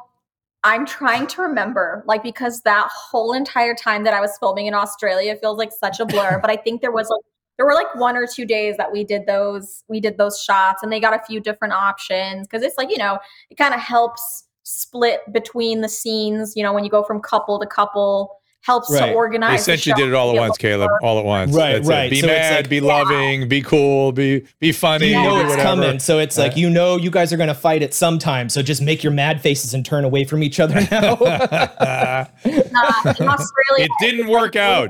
[0.65, 4.75] I'm trying to remember, like, because that whole entire time that I was filming in
[4.75, 6.39] Australia feels like such a blur.
[6.43, 7.23] but I think there was like
[7.57, 10.83] there were like one or two days that we did those we did those shots
[10.83, 13.19] and they got a few different options because it's like you know
[13.51, 17.59] it kind of helps split between the scenes you know when you go from couple
[17.61, 19.01] to couple helps Right.
[19.01, 20.91] to They organize the essentially show did it all at once, Caleb.
[21.03, 21.55] All at once.
[21.55, 21.91] Right, That's it.
[21.91, 22.11] right.
[22.11, 22.83] Be So mad, like- be Yeah.
[22.83, 25.09] loving, be cool, be be funny.
[25.09, 25.63] you know it's whatever.
[25.63, 28.49] coming, so it's like you know you guys are gonna fight at some time.
[28.49, 31.17] So just make your mad faces and turn away from each other now.
[32.51, 34.89] Uh, in it didn't work out.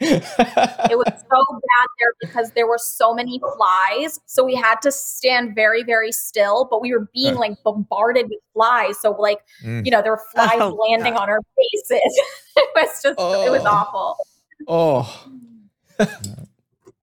[0.00, 4.20] it was so bad there because there were so many flies.
[4.26, 7.40] So we had to stand very, very still, but we were being Uh.
[7.40, 8.98] like bombarded with flies.
[9.00, 9.84] So like, Mm.
[9.84, 12.00] you know, there were flies Oh, landing on our faces.
[12.56, 13.68] it was just, it was Oh.
[13.68, 14.16] awful.
[14.68, 15.24] oh,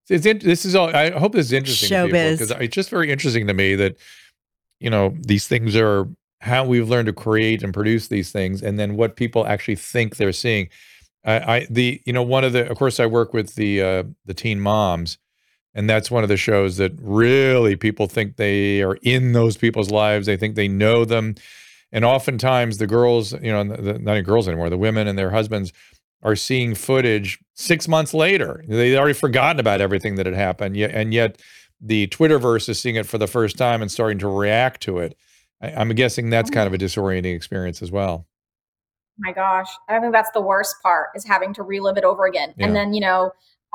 [0.08, 0.94] It's in, this is all.
[0.94, 2.38] I hope this is interesting Showbiz.
[2.38, 3.96] because it's just very interesting to me that
[4.78, 6.06] you know these things are
[6.40, 10.16] how we've learned to create and produce these things, and then what people actually think
[10.16, 10.68] they're seeing.
[11.24, 14.02] I, I the you know one of the of course I work with the uh,
[14.26, 15.18] the teen moms,
[15.76, 19.90] and that's one of the shows that really people think they are in those people's
[19.90, 20.26] lives.
[20.26, 21.34] They think they know them,
[21.92, 25.30] and oftentimes the girls, you know, the, not even girls anymore, the women and their
[25.30, 25.72] husbands
[26.22, 28.64] are seeing footage six months later.
[28.66, 31.40] They'd already forgotten about everything that had happened, yet, and yet
[31.80, 35.16] the Twitterverse is seeing it for the first time and starting to react to it.
[35.60, 38.26] I, I'm guessing that's kind of a disorienting experience as well.
[39.18, 42.52] my gosh i think that's the worst part is having to relive it over again
[42.56, 42.66] Yeah.
[42.66, 43.30] and then you know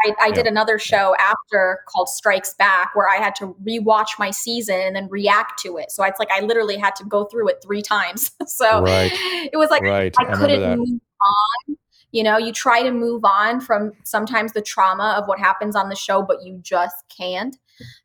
[0.06, 4.32] i, I did another show after called strikes back where i had to rewatch my
[4.32, 5.92] season and then react to it.
[5.92, 8.32] So it's like i literally had to go through it three times.
[8.48, 9.12] So Right.
[9.14, 10.14] it was like right.
[10.20, 11.78] i, I couldn't move on.
[12.12, 15.90] You know you try to move on from sometimes the trauma of what happens on
[15.90, 17.58] the show but you just can't.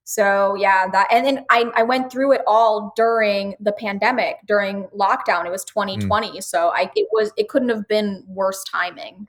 [0.04, 4.84] So yeah that and then I, I went through it all during the pandemic during
[4.88, 5.46] lockdown.
[5.46, 5.80] It was hmm.
[5.80, 9.28] 2020 so i it was it couldn't have been worse timing.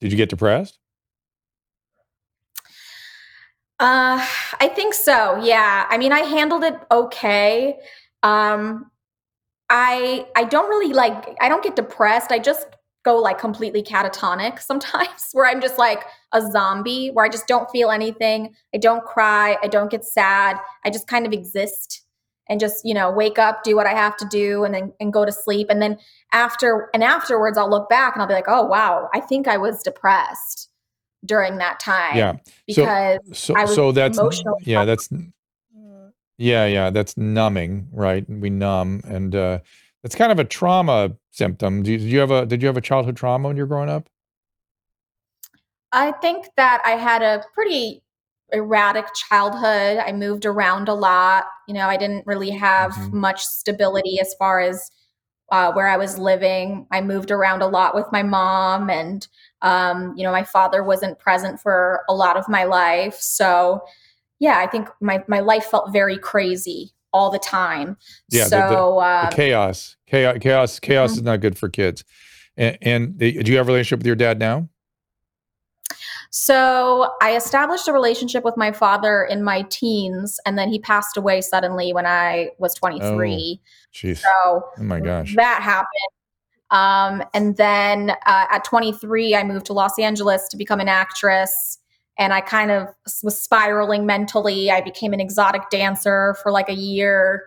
[0.00, 0.78] Did you get depressed?
[3.82, 4.24] Uh
[4.60, 5.86] i think so yeah.
[5.90, 7.78] I mean i handled it okay.
[8.22, 8.90] Um
[9.68, 12.30] i i don't really like i don't get depressed.
[12.30, 12.66] I just
[13.04, 17.68] go like completely catatonic sometimes where i'm just like a zombie where i just don't
[17.70, 18.54] feel anything.
[18.72, 19.58] I don't cry.
[19.62, 20.58] I don't get sad.
[20.84, 22.04] I just kind of exist
[22.48, 25.12] and just you know wake up do what i have to do and then and
[25.12, 25.66] go to sleep.
[25.70, 25.98] And then
[26.32, 29.08] after and afterwards i'll look back and i'll be like oh wow.
[29.12, 30.68] I think i was depressed
[31.24, 32.36] during that time Yeah.
[32.66, 35.08] Because So, I was so that's emotional yeah, that's
[36.38, 38.28] yeah, yeah, that's numbing, right?
[38.28, 39.58] We numb, and uh,
[40.02, 41.82] that's kind of a trauma symptom.
[41.82, 43.68] Do you, did you have a did you have a childhood trauma when you were
[43.68, 44.08] growing up?
[45.92, 48.02] I think that I had a pretty
[48.52, 49.98] erratic childhood.
[49.98, 51.44] I moved around a lot.
[51.68, 53.12] You know, I didn't really have Mhm.
[53.12, 54.90] much stability as far as
[55.50, 56.86] uh, where I was living.
[56.90, 59.26] I moved around a lot with my mom, and
[59.62, 63.16] um, you know, my father wasn't present for a lot of my life.
[63.20, 63.82] So,
[64.38, 67.96] yeah, I think my my life felt very crazy all the time.
[68.30, 71.16] Yeah, the- the- uh, the chaos, chaos, chaos, chaos Mhm.
[71.16, 72.04] is not good for kids.
[72.56, 74.68] And, and the, do you have a relationship with your dad now?
[76.30, 81.16] So I established a relationship with my father in my teens, and then he passed
[81.16, 83.60] away suddenly when I was 23.
[83.94, 85.34] Jeez, So oh my gosh.
[85.36, 85.88] that happened.
[86.72, 91.78] Um, and then uh, at 23, I moved to Los Angeles to become an actress.
[92.18, 92.88] And I kind of
[93.22, 94.70] was spiraling mentally.
[94.70, 97.44] I became an exotic dancer for like a year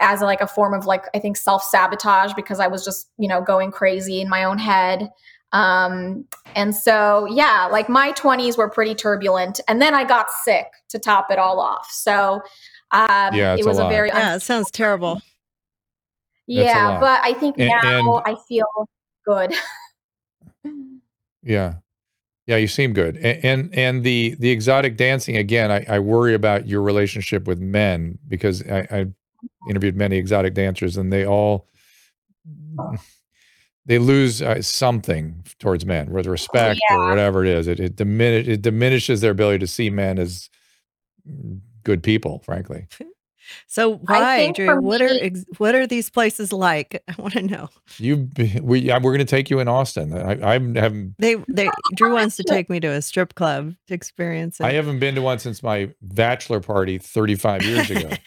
[0.00, 3.28] as like a form of like I think self sabotage because I was just you
[3.28, 5.10] know going crazy in my own head.
[5.52, 6.24] Um,
[6.56, 10.98] and so yeah, like my 20s were pretty turbulent, and then I got sick to
[10.98, 11.88] top it all off.
[11.90, 12.42] So
[12.90, 13.90] um, Yeah, it was a, lot.
[13.90, 15.22] very Yeah, it sounds terrible.
[16.46, 18.66] Yeah, but I think And- now and- I feel
[19.26, 19.54] good.
[21.44, 21.74] Yeah.
[22.46, 23.16] Yeah, you seem good.
[23.16, 27.58] And and, and the the exotic dancing again, I, I worry about your relationship with
[27.60, 29.06] men because I, I
[29.68, 31.66] interviewed many exotic dancers and they all
[33.86, 37.66] they lose uh, something towards men, whether respect or whatever it is.
[37.68, 40.48] It it, diminish, it diminishes their ability to see men as
[41.84, 42.86] good people, frankly.
[43.66, 44.66] So why, Drew?
[44.66, 47.02] for What are me- ex- what are these places like?
[47.08, 47.68] I want to know.
[47.98, 50.12] You we, we're going to take you in Austin.
[50.16, 53.94] I I haven't They they Drew wants to take me to a strip club to
[53.94, 54.64] experience it.
[54.64, 58.10] I haven't been to one since my bachelor party 35 years ago.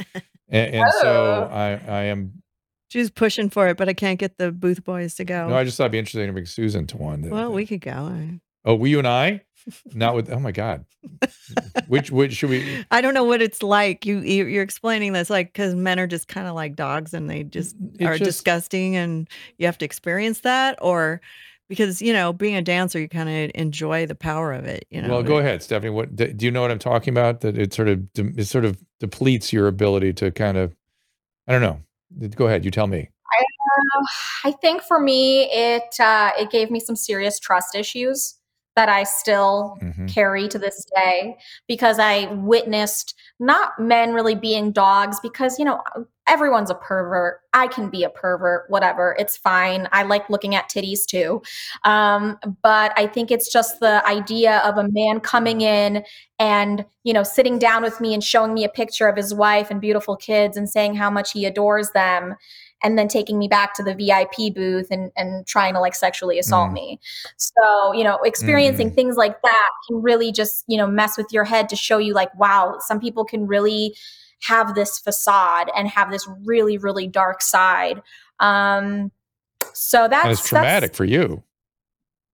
[0.48, 1.54] And, and so Oh.
[1.56, 2.44] I, I am.
[2.90, 5.50] She's pushing for it, but I can't get the booth boys to go.
[5.50, 7.28] No, I just thought it'd be interesting to bring Susan to one.
[7.32, 8.16] well, we could go.
[8.64, 9.42] Oh, we you and I,
[9.94, 10.32] not with.
[10.32, 10.86] Oh my God,
[11.88, 12.86] which which should we?
[12.92, 14.06] I don't know what it's like.
[14.06, 17.30] You you- you're explaining this like because men are just kind of like dogs and
[17.30, 21.22] they just It are just- disgusting and you have to experience that, or
[21.68, 24.86] because you know, being a dancer, you kind of enjoy the power of it.
[24.92, 25.10] You know.
[25.10, 25.92] well, go ahead, Stephanie.
[25.92, 27.42] What do do you know what I'm talking about?
[27.42, 30.76] That it sort of it sort of depletes your ability to kind of
[31.48, 31.82] I don't know.
[32.36, 33.10] Go ahead, you tell me.
[34.46, 38.36] I think for me, it uh, it gave me some serious trust issues
[38.76, 40.14] that I still Mhm.
[40.14, 45.82] carry to this day because I witnessed not men really being dogs because you know
[46.28, 47.42] everyone's a pervert.
[47.54, 49.16] I can be a pervert, whatever.
[49.20, 49.88] It's fine.
[49.92, 51.42] I like looking at titties too,
[51.84, 56.04] um, but I think it's just the idea of a man coming in
[56.40, 59.70] and you know sitting down with me and showing me a picture of his wife
[59.72, 62.36] and beautiful kids and saying how much he adores them
[62.86, 66.38] and then taking me back to the VIP booth and, and trying to like sexually
[66.38, 66.74] assault Mm.
[66.74, 67.00] me.
[67.38, 71.46] So, you know, experiencing things like that can really just, you know, mess with your
[71.46, 73.96] head to show you like, wow, some people can really
[74.44, 78.04] have this facade and have this really, really dark side.
[78.40, 79.12] Um,
[79.74, 81.42] so that's And it's that's- traumatic for you.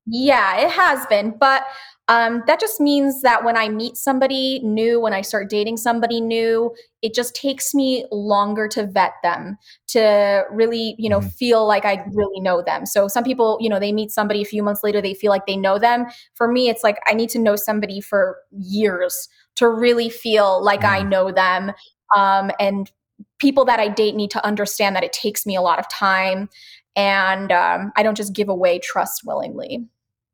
[0.05, 1.31] yeah, it has been.
[1.39, 1.63] But
[2.11, 6.19] um, that just means that when I meet somebody new, when I start dating somebody
[6.19, 9.57] new, it just takes me longer to vet them,
[9.89, 11.31] to really, you know, Mhm.
[11.33, 12.85] feel like I really know them.
[12.85, 15.45] So some people, you know, they meet somebody a few months later, they feel like
[15.45, 16.07] they know them.
[16.35, 20.83] For me, it's like I need to know somebody for years to really feel like
[20.83, 21.09] I Mm.
[21.09, 21.71] know them.
[22.15, 22.91] Um, and
[23.39, 26.49] people that I date need to understand that it takes me a lot of time
[26.95, 29.87] and um, I don't just give away trust willingly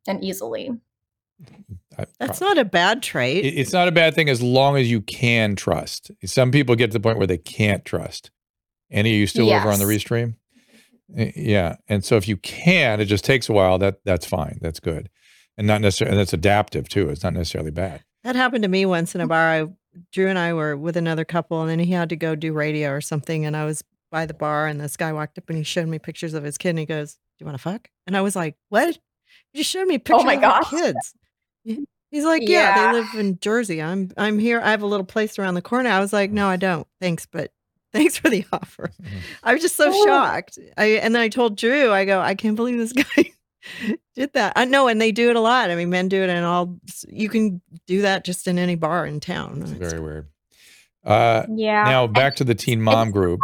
[0.08, 0.72] and easily.
[1.98, 3.44] I- That's not a bad trait.
[3.46, 6.12] it- it's not a bad thing as long as you can trust.
[6.26, 8.30] Some people get to the point where they can't trust.
[8.92, 10.04] Any of you still over on the Yes.
[10.04, 10.36] restream?
[11.10, 13.78] Yeah, and so if you can, it just takes a while.
[13.80, 14.60] That that's fine.
[14.62, 15.10] That's good,
[15.58, 16.12] and not necessarily.
[16.16, 17.10] And that's adaptive too.
[17.10, 18.04] It's not necessarily bad.
[18.24, 19.50] That happened to me once in a bar.
[19.52, 19.66] I,
[20.12, 22.90] Drew and I were with another couple, and then he had to go do radio
[22.92, 23.46] or something.
[23.46, 25.98] And I was by the bar, and this guy walked up and he showed me
[25.98, 28.36] pictures of his kid, and he goes, "Do you want to fuck?" And I was
[28.36, 28.88] like, "What?
[29.54, 30.70] You just showed me pictures Oh my of gosh.
[30.70, 31.14] kids."
[31.68, 32.92] He- He's like, "Yeah, Yeah.
[32.94, 33.82] they live in Jersey.
[33.82, 34.62] I'm I'm here.
[34.62, 36.88] I have a little place around the corner." I was like, "No, I don't.
[37.02, 37.52] Thanks, but
[37.94, 39.08] thanks for the offer." Mhm.
[39.44, 40.06] I was just so Oh.
[40.08, 40.58] shocked.
[40.78, 43.32] I and then I told Drew, I go, "I can't believe this guy."
[44.16, 44.54] Did that?
[44.56, 45.70] I know, and they do it a lot.
[45.70, 46.78] I mean, men do it in all.
[47.10, 49.60] You can do that just in any bar in town.
[49.64, 50.28] It's It's- very weird.
[51.04, 51.84] Uh, Yeah.
[51.84, 53.40] now back to the teen mom group.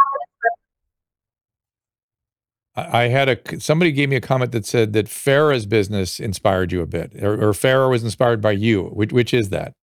[2.76, 6.80] I had a somebody gave me a comment that said that Farrah's business inspired you
[6.80, 8.84] a bit, or, or Farrah was inspired by you.
[8.86, 9.74] Which, which is that?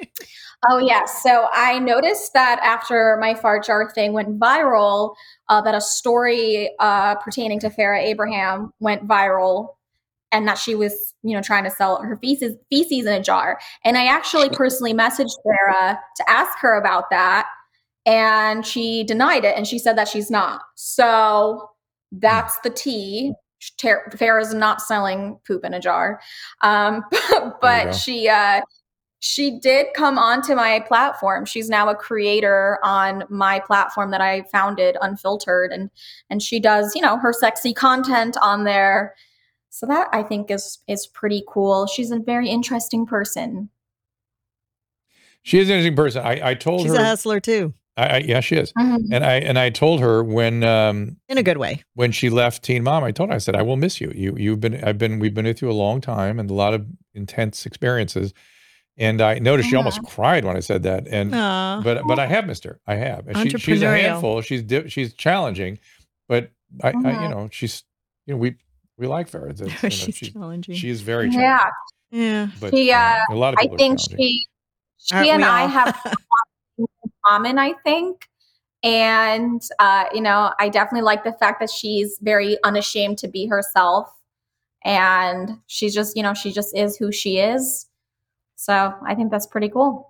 [0.68, 1.22] Oh, yes.
[1.22, 5.14] So I noticed that after my fart jar thing went viral,
[5.48, 9.76] uh, that a story uh, pertaining to Farrah Abraham went viral
[10.32, 13.58] and that she was, you know, trying to sell her feces, feces in a jar.
[13.86, 17.48] And I actually personally messaged Farrah to ask her about that.
[18.04, 20.60] And she denied it and she said that she's not.
[20.74, 21.69] So
[22.12, 23.32] that's the tea.
[23.76, 26.20] Ter- Farrah's not selling poop in a jar.
[26.62, 27.54] Um, go.
[27.60, 28.62] but she, uh,
[29.20, 31.44] she did come onto my platform.
[31.44, 35.90] She's now a creator on my platform that I founded, Unfiltrd, and
[36.30, 39.14] and she does, you know, her sexy content on there.
[39.68, 41.86] So that I think is is pretty cool.
[41.86, 43.68] She's a very interesting person.
[45.42, 46.24] She is an interesting person.
[46.24, 47.00] I, I told She's her.
[47.00, 48.72] a hustler too, I, I, yeah, she is.
[48.76, 51.82] And I and I told her when um, in a good way.
[51.94, 54.12] when she left Teen Mom, I told her I said I will miss you.
[54.14, 56.72] You you've been I've been we've been with you a long time and a lot
[56.74, 58.32] of intense experiences.
[58.96, 61.08] And I noticed she almost cried when I said that.
[61.08, 61.80] And Aw.
[61.82, 62.80] but but I have missed her.
[62.86, 63.26] I have.
[63.28, 64.40] And she, she's a handful.
[64.42, 65.78] She's di- she's challenging,
[66.28, 66.50] but
[66.82, 67.30] I, I you Mhm.
[67.30, 67.82] know she's
[68.26, 68.56] you know we
[68.98, 69.50] we like Farrah.
[69.50, 70.74] It's- it's, you know, She's she, challenging.
[70.74, 71.70] she is very Yeah, challenging.
[72.12, 72.48] yeah.
[72.60, 74.18] But She, uh, uh, a lot of I people are think challenging.
[74.18, 74.46] she
[74.98, 76.12] she Aren't and I have in
[77.30, 77.58] common.
[77.58, 78.28] I think.
[78.82, 83.46] And uh, you know, I definitely like the fact that she's very unashamed to be
[83.46, 84.10] herself,
[84.84, 87.86] and she's just, you know, she just is who she is.
[88.56, 90.08] So I think that's pretty cool.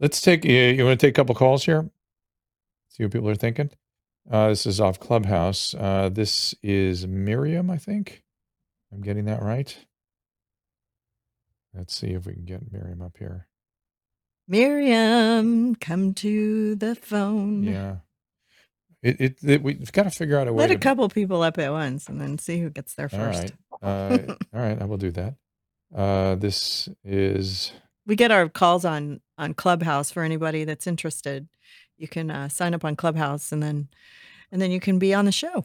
[0.00, 1.88] Let's take you, you want to take a couple calls here?
[2.88, 3.70] See what people are thinking.
[4.30, 5.74] Uh, this is off Clubhouse.
[5.74, 8.22] Uh, this is Miriam, I think.
[8.92, 9.76] I'm getting that right.
[11.74, 13.48] Let's see if we can get Miriam up here.
[14.52, 17.64] Miriam, come to the phone.
[17.64, 17.96] Yeah.
[19.02, 21.42] It, it, it we've got to figure out a way Let a to couple people
[21.42, 23.40] up at once and then see who gets there All first.
[23.40, 23.52] right.
[23.82, 25.36] Uh, all right, I will do that.
[25.94, 27.72] Uh, this is
[28.06, 31.48] We get our calls on on Clubhouse for anybody that's interested.
[31.96, 33.88] You can uh, sign up on Clubhouse and then
[34.52, 35.64] and then you can be on the show.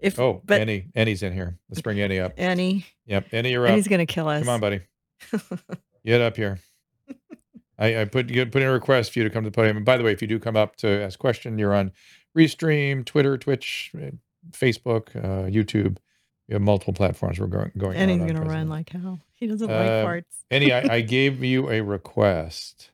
[0.00, 0.88] If oh, but Annie.
[0.96, 1.58] Annie's in here.
[1.70, 2.32] Let's bring Annie up.
[2.36, 3.70] Annie, Yep, Annie, you're up.
[3.70, 4.40] Annie's gonna kill us.
[4.44, 4.80] Come on, buddy.
[6.06, 6.60] Get up here.
[7.78, 9.76] I, I put you put in a request for you to come to the podium.
[9.76, 11.92] And by the way, if you do come up to ask question, you're on
[12.36, 14.10] Restream, Twitter, Twitch, uh,
[14.52, 15.98] Facebook, uh, YouTube.
[16.48, 17.96] We have multiple platforms we're going going.
[17.96, 19.20] And he's gonna run like hell.
[19.34, 20.24] He doesn't like Uh, farts.
[20.50, 22.90] Annie, I, I gave you a request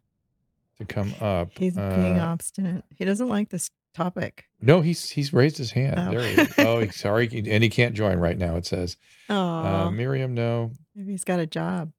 [0.79, 1.51] to come up.
[1.59, 2.85] He's being Uh, obstinate.
[2.97, 4.47] He doesn't like this topic.
[4.61, 5.97] no, he's he's raised his hand.
[5.99, 6.11] Oh.
[6.13, 6.55] There he is.
[6.59, 8.57] Oh, sorry, and he can't join right now.
[8.57, 8.97] It says,
[9.29, 10.71] Oh, Miriam, no.
[10.97, 11.93] maybe he's got a job.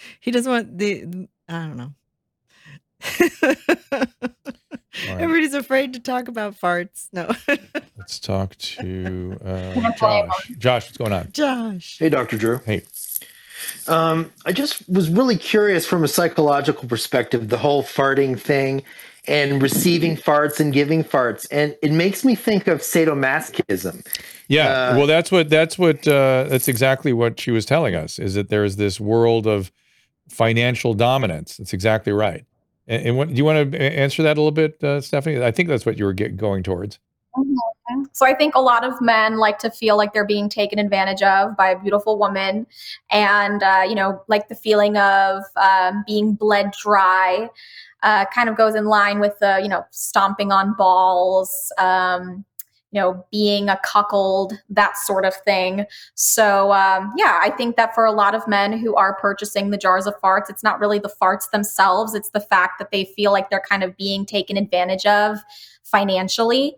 [0.20, 1.28] He doesn't want the.
[1.48, 1.92] I don't know.
[3.42, 5.20] All right.
[5.20, 7.08] Everybody's afraid to talk about farts.
[7.12, 7.34] No,
[7.96, 10.48] Let's talk to uh, Josh.
[10.58, 11.30] Josh, what's going on?
[11.32, 11.98] Josh.
[11.98, 12.36] Hey, Dr.
[12.36, 12.58] Drew.
[12.66, 12.82] Hey,
[13.88, 18.82] Um, I just was really curious from a psychological perspective, the whole farting thing
[19.28, 21.46] and receiving farts and giving farts.
[21.50, 24.04] And it makes me think of sadomasochism.
[24.48, 28.18] Yeah, Uh, well, that's what that's what uh, that's exactly what she was telling us
[28.18, 29.70] is that there's this world of
[30.30, 31.56] financial dominance.
[31.56, 32.44] That's exactly right.
[32.86, 35.42] And, and what, do you want to answer that a little bit, uh, Stephanie?
[35.42, 36.98] I think that's what you were get, going towards.
[37.36, 37.54] Mhm.
[38.12, 41.22] So I think a lot of men like to feel like they're being taken advantage
[41.22, 42.66] of by a beautiful woman,
[43.10, 47.48] and uh, you know, like the feeling of um, being bled dry.
[48.02, 52.44] Uh, kind of goes in line with the you know stomping on balls, um,
[52.92, 55.84] you know, being a cuckold, that sort of thing.
[56.14, 59.78] So um, yeah, I think that for a lot of men who are purchasing the
[59.78, 63.32] jars of farts, it's not really the farts themselves; it's the fact that they feel
[63.32, 65.38] like they're kind of being taken advantage of
[65.84, 66.76] financially.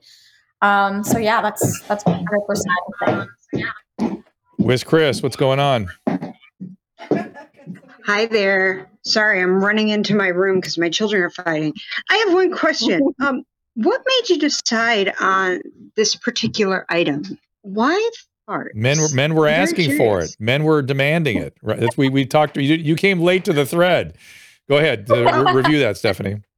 [0.60, 4.22] Um, so yeah, that's that's one hundred percent.
[4.58, 5.88] Wiz Chris, what's going on?
[8.04, 8.88] Hi there.
[9.04, 11.72] Sorry, I'm running into my room because my children are fighting.
[12.08, 13.00] I have one question.
[13.20, 13.44] Um,
[13.74, 15.60] what made you decide on
[15.96, 17.22] this particular item?
[17.62, 18.10] Why
[18.48, 18.74] farts?
[18.74, 20.36] Men were men were I'm asking for it.
[20.38, 21.54] Men were demanding it.
[21.62, 21.80] Right?
[21.80, 22.56] That's, we we talked.
[22.56, 24.14] You you came late to the thread.
[24.68, 25.10] Go ahead.
[25.10, 26.42] uh, re- review that, Stephanie.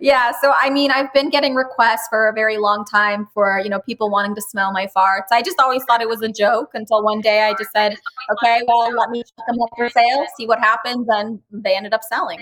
[0.00, 3.70] Yeah, so I mean, I've been getting requests for a very long time for you
[3.70, 5.28] know people wanting to smell my farts.
[5.30, 7.94] I just always thought it was a joke until one day I just said,
[8.32, 11.94] okay, well, let me check them up for sale, see what happens, and they ended
[11.94, 12.40] up selling.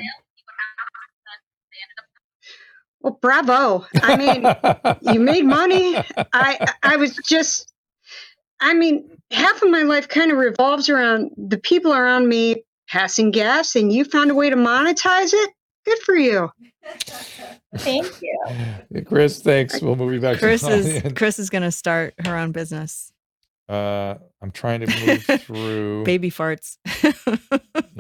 [3.01, 3.87] Well, bravo.
[4.03, 5.97] I mean, you made money.
[6.33, 7.73] I I was just
[8.61, 13.31] I mean, half of my life kind of revolves around the people around me passing
[13.31, 15.51] gas and you found a way to monetize it.
[15.85, 16.51] Good for you.
[17.77, 19.03] Thank you.
[19.07, 19.81] Chris, thanks.
[19.83, 20.39] We'll move you back.
[20.39, 21.13] Chris to is.
[21.13, 23.13] Chris is gonna start her own business.
[23.69, 26.05] Uh, I'm trying to move through.
[26.05, 26.79] Baby farts.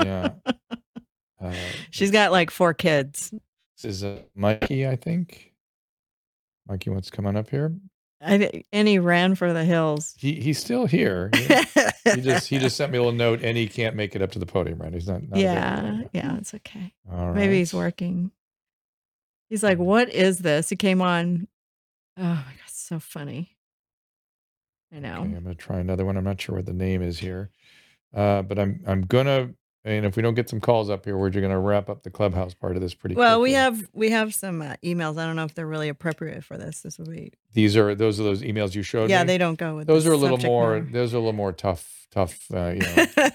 [0.03, 0.31] Yeah.
[1.41, 1.53] Uh,
[1.91, 3.33] She's got like four kids.
[3.81, 5.53] This is uh, Mikey, I think.
[6.67, 7.73] Mikey wants to come on up here.
[8.21, 10.15] I, and he ran for the hills.
[10.19, 11.31] He he's still here.
[11.33, 11.45] He,
[12.15, 14.33] he just he just sent me a little note, and he can't make it up
[14.33, 14.79] to the podium.
[14.79, 14.93] Right?
[14.93, 15.23] He's not.
[15.29, 16.93] not yeah, yeah, it's okay.
[17.11, 18.33] All Maybe he's working.
[19.49, 21.47] He's like, "What is this?" He came on.
[22.17, 23.57] Oh my god, so funny.
[24.93, 25.21] I know.
[25.21, 26.17] Okay, I'm gonna try another one.
[26.17, 27.51] I'm not sure what the name is here,
[28.13, 29.51] uh, but I'm I'm gonna.
[29.89, 32.11] And if we don't get some calls up here, we're just gonna wrap up the
[32.11, 33.15] clubhouse part of this pretty.
[33.15, 35.19] Well, we have we have some uh, emails.
[35.19, 36.83] I don't know if they're really appropriate for this.
[36.83, 39.23] This would be These are those are those emails you showed yeah.
[39.23, 39.29] me.
[39.29, 40.81] They don't go with those are a little more.
[40.81, 40.93] matter.
[40.93, 42.07] Those are a little more tough.
[42.11, 42.39] Tough.
[42.53, 42.81] Uh, you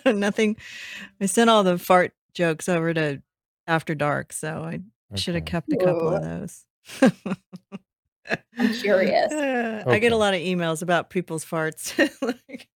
[0.06, 0.12] know.
[0.14, 0.56] Nothing.
[1.20, 3.24] I sent all the fart jokes over to
[3.66, 4.82] After Dark, so I
[5.18, 6.66] should have kept a couple of those.
[8.58, 9.32] I'm curious.
[9.32, 12.68] Uh, I get a lot of emails about people's farts like,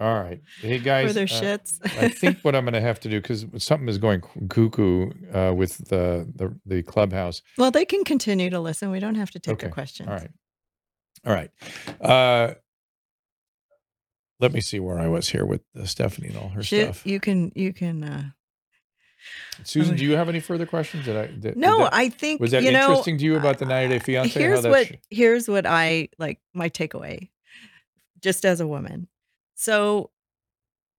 [0.00, 0.40] All right.
[0.60, 1.08] Hey guys.
[1.08, 1.80] for their uh.
[1.98, 5.52] I think what I'm going to have to do because something is going cuckoo uh,
[5.54, 7.42] with the, the the clubhouse.
[7.58, 8.90] well, they can continue to listen.
[8.90, 9.72] We don't have to take their Okay.
[9.74, 10.08] questions.
[10.08, 10.30] All right,
[11.24, 11.50] all right.
[12.00, 12.54] Uh,
[14.40, 17.06] let me see where I was here with uh, Stephanie and all her stuff.
[17.06, 18.02] you can you can.
[18.02, 18.22] Uh,
[19.62, 21.04] Susan, oh, do you have any further questions?
[21.06, 21.26] Did I?
[21.28, 23.64] Did, did no, that- I think was that you know, interesting to you about the
[23.64, 24.38] 90 Day uh, Fiance?
[24.40, 27.30] Here's what sh- here's what I like my takeaway,
[28.20, 29.06] just as a woman.
[29.54, 30.10] So,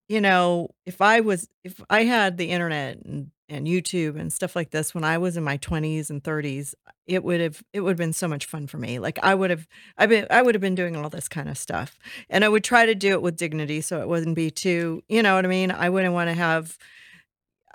[0.07, 4.55] you know, if I was if I had the internet and and YouTube and stuff
[4.55, 6.75] like this when I was in my 20s and 30s,
[7.07, 8.99] it would have it would have been so much fun for me.
[8.99, 11.57] Like I would have I been I would have been doing all this kind of
[11.57, 11.97] stuff.
[12.29, 15.23] And I would try to do it with dignity so it wouldn't be too, you
[15.23, 15.71] know what I mean?
[15.71, 16.77] I wouldn't want to have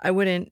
[0.01, 0.51] I wouldn't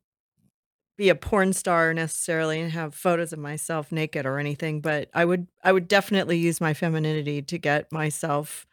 [0.97, 5.25] be a porn star necessarily and have photos of myself naked or anything, but I
[5.25, 8.67] would I would definitely use my femininity to get myself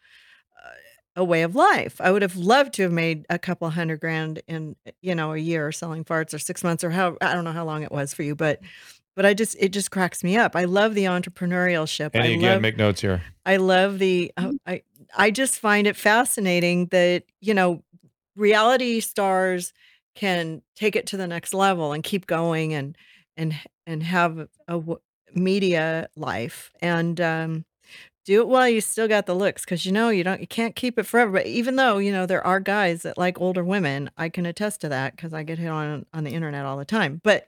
[1.17, 1.99] a way of life.
[1.99, 5.37] I would have loved to have made a couple hundred grand in you know a
[5.37, 8.13] year selling farts or 6 months or how I don't know how long it was
[8.13, 8.61] for you, but
[9.15, 10.55] but I just it just cracks me up.
[10.55, 12.11] I love the entrepreneurship.
[12.13, 13.23] and I again, love make notes here.
[13.45, 14.83] I love the uh, I
[15.17, 17.83] I just find it fascinating that you know
[18.35, 19.73] reality stars
[20.15, 22.95] can take it to the next level and keep going and
[23.35, 23.55] and
[23.87, 24.99] and have a w-
[25.33, 27.65] media life and um
[28.27, 30.75] do it while you still got the looks because you know you don't you can't
[30.75, 31.31] keep it forever.
[31.31, 34.81] But even though you know there are guys that like older women i can attest
[34.81, 37.21] to that because i get hit on on the internet all the time.
[37.23, 37.47] But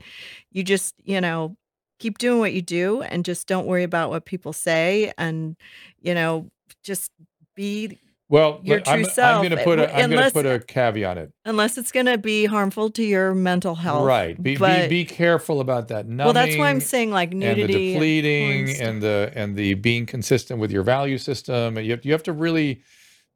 [0.51, 1.57] you just you know
[1.99, 5.57] keep doing what you do and just don't worry about what people say and
[6.01, 6.49] you know
[6.81, 7.11] just
[7.55, 7.99] be
[8.29, 10.45] Well, your but I'm, true I'm going to put a w- I'm going to put
[10.45, 11.33] a caveat on it.
[11.45, 14.41] unless it's going to be harmful to your mental health Right.
[14.41, 17.61] Be, but be be careful about that numbing well that's why i'm saying like nudity
[17.63, 18.87] and, porn depleting stuff.
[18.87, 21.75] and the and the being consistent with your value system.
[21.77, 22.83] And you have, you have to really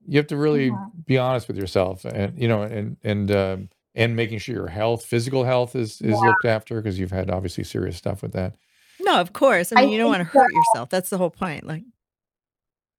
[0.07, 1.05] you have to really Mhm.
[1.05, 5.05] be honest with yourself and you know and and um, and making sure your health,
[5.05, 6.27] physical health is is Yeah.
[6.29, 8.55] looked after because you've had obviously serious stuff with that.
[8.99, 11.31] no of course i I mean you don't want to hurt yourself that's the whole
[11.31, 11.83] point like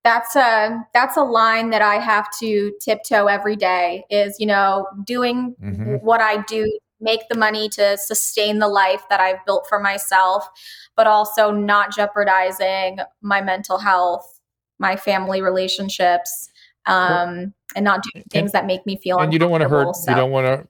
[0.05, 4.87] that's a that's a line that I have to tiptoe every day is you know
[5.05, 6.03] doing Mhm.
[6.03, 10.49] what I do make the money to sustain the life that I've built for myself
[10.97, 14.41] but also not jeopardizing my mental health
[14.79, 16.49] my family relationships
[16.87, 19.89] um and not doing things that make me feel and you don't want to hurt
[19.89, 20.69] uncomfortable, you don't want to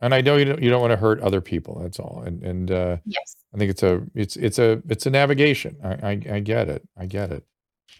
[0.00, 2.42] and i know you don't you don't want to hurt other people that's all and
[2.42, 6.10] and uh yes i think it's a it's it's a it's a navigation i i,
[6.32, 7.44] I get it i get it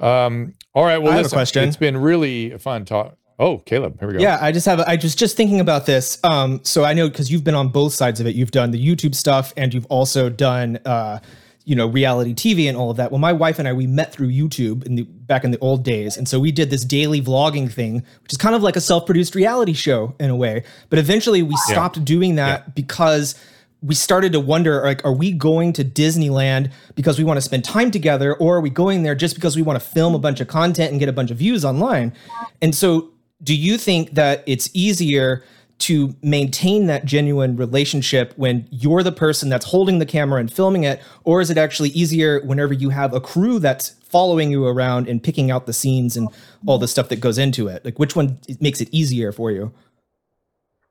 [0.01, 1.65] um all right well I have a listen, question.
[1.69, 4.81] it's been really a fun talk oh caleb here we go Yeah, I just have.
[4.81, 6.19] I was just thinking about this.
[6.25, 8.35] Um, so I know because you've been on both sides of it.
[8.35, 11.21] You've done the YouTube stuff, and you've also done, uh,
[11.65, 13.13] you know, reality TV and all of that.
[13.13, 15.85] Well, my wife and I we met through YouTube in the back in the old
[15.85, 18.81] days, and so we did this daily vlogging thing, which is kind of like a
[18.81, 20.65] self-produced reality show in a way.
[20.91, 21.75] But eventually, we Yeah.
[21.75, 23.37] stopped doing that because
[23.83, 27.65] we started to wonder like are we going to disneyland because we want to spend
[27.65, 30.41] time together or are we going there just because we want to film a bunch
[30.41, 32.13] of content and get a bunch of views online?
[32.61, 33.11] And so
[33.43, 35.45] do you think that it's easier
[35.79, 40.83] to maintain that genuine relationship when you're the person that's holding the camera and filming
[40.83, 45.07] it or is it actually easier whenever you have a crew that's following you around
[45.07, 46.29] and picking out the scenes and
[46.67, 47.85] all the stuff that goes into it?
[47.85, 49.73] Like which one makes it easier for you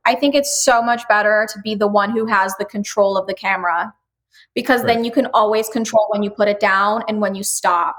[0.08, 3.28] I think it's so much better to be the one who has the control of
[3.28, 3.94] the camera
[4.56, 7.98] because then you can always control when you put it down and when you stop.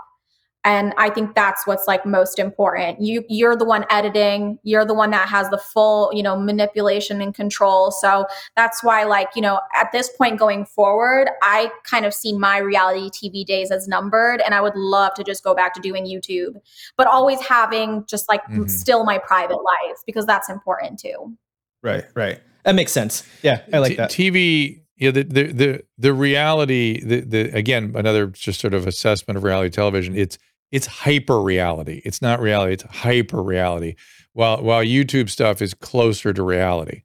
[0.64, 3.00] And I think that's what's like most important.
[3.00, 7.20] You you're the one editing, you're the one that has the full, you know, manipulation
[7.20, 7.90] and control.
[7.90, 12.32] So that's why like, you know, at this point going forward, I kind of see
[12.32, 15.80] my reality TV days as numbered and I would love to just go back to
[15.80, 16.60] doing YouTube,
[16.96, 18.68] but always having just like Mhm.
[18.68, 21.36] still my private life because that's important too.
[21.82, 25.82] Right right that makes sense yeah i like T- that TV, yeah, the the the
[25.96, 30.16] the reality, the the again another just sort of assessment of reality television.
[30.16, 30.38] It's
[30.72, 32.02] it's hyper reality.
[32.04, 32.72] It's not reality.
[32.74, 33.94] It's hyper reality.
[34.32, 37.02] While while YouTube stuff is closer to reality.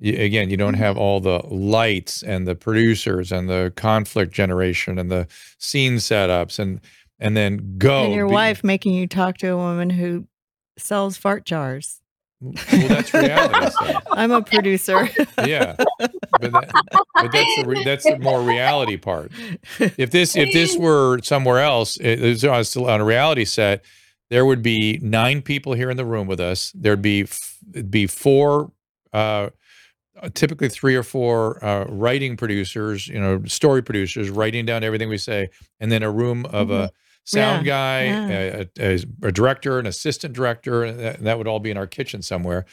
[0.00, 0.82] Y- again, you don't Mm-hmm.
[0.82, 6.58] have all the lights and the producers and the conflict generation and the scene setups
[6.58, 6.80] and
[7.20, 8.06] and then go.
[8.06, 10.26] and your Be- wife making you talk to a woman who
[10.76, 12.02] sells fart jars
[12.40, 12.52] Well,
[12.88, 14.02] that's reality stuff.
[14.12, 15.08] i'm a producer.
[15.44, 15.76] Yeah.
[16.38, 16.70] But, that,
[17.14, 19.32] but that's the re- that's the more reality part.
[19.78, 23.84] If this if this were somewhere else it was on, a reality set
[24.28, 26.72] there would be nine people here in the room with us.
[26.74, 27.58] There'd be f-
[27.88, 28.70] be four
[29.12, 29.50] uh
[30.34, 35.18] typically three or four uh, writing producers you know story producers writing down everything we
[35.18, 36.90] say and then a room of a
[37.26, 38.30] sound guy Mm-hmm.
[38.80, 38.86] yeah.
[38.86, 41.86] A, a, a director an assistant director and that, that would all be in our
[41.86, 42.64] kitchen somewhere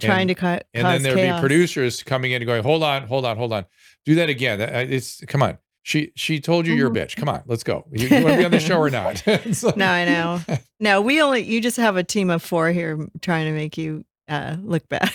[0.00, 3.06] trying And- to cut and then there'd be producers coming in and going, "Hold on,
[3.08, 3.64] hold on, hold on,
[4.04, 5.58] do that again." Uh, It's come on.
[5.82, 7.16] She she told you you're a bitch.
[7.16, 7.86] Come on, let's go.
[7.90, 9.22] You, want to be on the show or not?
[9.26, 10.40] Like- no i know
[10.80, 14.04] no we only you just have a team of four here trying to make you
[14.28, 15.10] uh look bad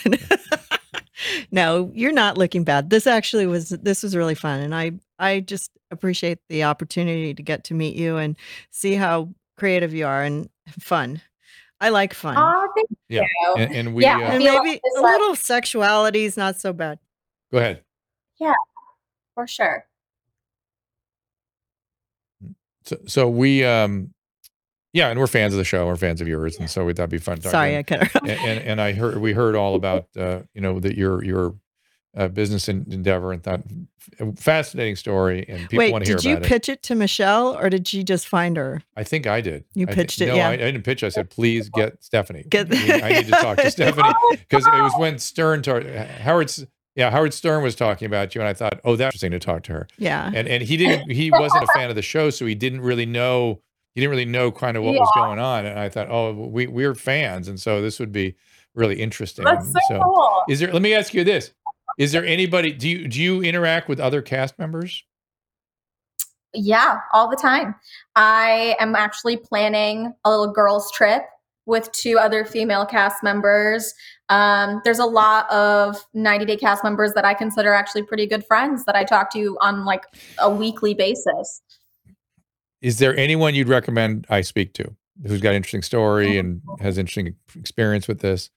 [1.51, 5.39] no you're not looking bad this actually was this was really fun and i i
[5.39, 8.35] just appreciate the opportunity to get to meet you and
[8.71, 11.21] see how creative you are and fun
[11.81, 13.21] i like fun Oh, thank Yeah.
[13.21, 13.53] you.
[13.57, 14.17] And, and we Yeah.
[14.17, 16.99] uh, and maybe a little sexuality is not so bad
[17.51, 17.83] go ahead.
[18.39, 18.53] Yeah,
[19.35, 19.85] for sure.
[22.85, 24.12] So, so we um,
[24.93, 25.85] yeah, and we're fans of the show.
[25.87, 27.37] We're fans of yours, and so that'd be fun.
[27.37, 27.51] talking.
[27.51, 28.29] sorry i cut her off.
[28.29, 31.55] and, and and I heard we heard all about uh, you know that your your
[32.15, 33.61] uh, business en- endeavor and thought
[34.35, 36.35] fascinating story, and people wait want to hear about it.
[36.35, 39.41] did you pitch it to michelle or did she just find her I think I
[39.41, 39.63] did.
[39.73, 40.49] You I pitched it, No, yeah.
[40.49, 41.03] I, I didn't pitch.
[41.03, 42.43] I said, please get Stephanie.
[42.49, 46.65] Get- We- I need to talk to Stephanie because it was when Stern, tar- Howard's,
[46.95, 49.63] yeah, Howard Stern was talking about you, and I thought, oh, that's interesting to talk
[49.63, 49.87] to her.
[49.97, 52.81] yeah And and he didn't, he wasn't a fan of the show, so he didn't
[52.81, 53.61] really know,
[53.93, 55.65] he didn't really know kind of what was going on.
[55.65, 58.35] And I thought, oh, we we're fans, and so this would be
[58.73, 59.45] really interesting.
[59.45, 60.43] That's so, so, cool.
[60.49, 60.71] is there?
[60.71, 61.51] Let me ask you this:
[61.97, 62.71] Is there anybody?
[62.71, 65.03] Do you do you interact with other cast members?
[66.55, 67.75] Yeah, all the time.
[68.15, 71.23] I am actually planning a little girls' trip
[71.65, 73.93] with two other female cast members.
[74.29, 78.45] Um, there's a lot of 90 Day cast members that I consider actually pretty good
[78.45, 80.03] friends that I talk to on like
[80.39, 81.61] a weekly basis.
[82.83, 84.93] Is there anyone you'd recommend I speak to
[85.25, 86.39] who's got an interesting story oh.
[86.41, 88.49] and has interesting experience with this?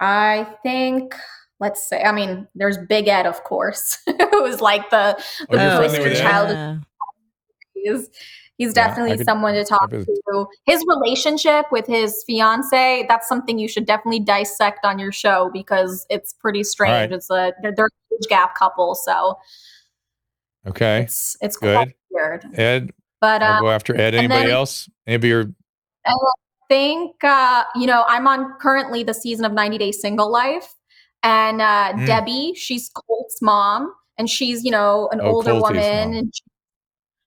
[0.00, 1.14] I think
[1.58, 5.16] let's say, I mean, there's Big Ed, of course, who was like the,
[5.48, 6.22] the Oh, you're poster familiar with Ed?
[6.22, 6.48] child.
[6.50, 6.78] Yeah.
[7.74, 8.08] He's,
[8.58, 10.46] he's Yeah, definitely could- someone to talk could- to.
[10.66, 16.04] His relationship with his fiance, that's something you should definitely dissect on your show because
[16.10, 16.92] it's pretty strange.
[16.92, 17.12] right.
[17.12, 19.38] It's a they're, they're a age gap couple, so
[20.66, 21.02] Okay.
[21.02, 21.74] it's it's Good.
[21.76, 22.44] quite weird.
[22.58, 22.90] Ed,
[23.20, 24.14] But I'll uh, go after Ed.
[24.14, 24.88] Anybody then- else?
[25.06, 25.44] Anybody your
[26.06, 26.12] I
[26.68, 30.72] think uh, you know I'm on currently the season of 90 Day Single Life,
[31.22, 32.06] and uh, Mm.
[32.06, 36.18] Debbie, she's Colt's mom, and she's you know an Oh, older Colty's woman, mom.
[36.18, 36.42] and she-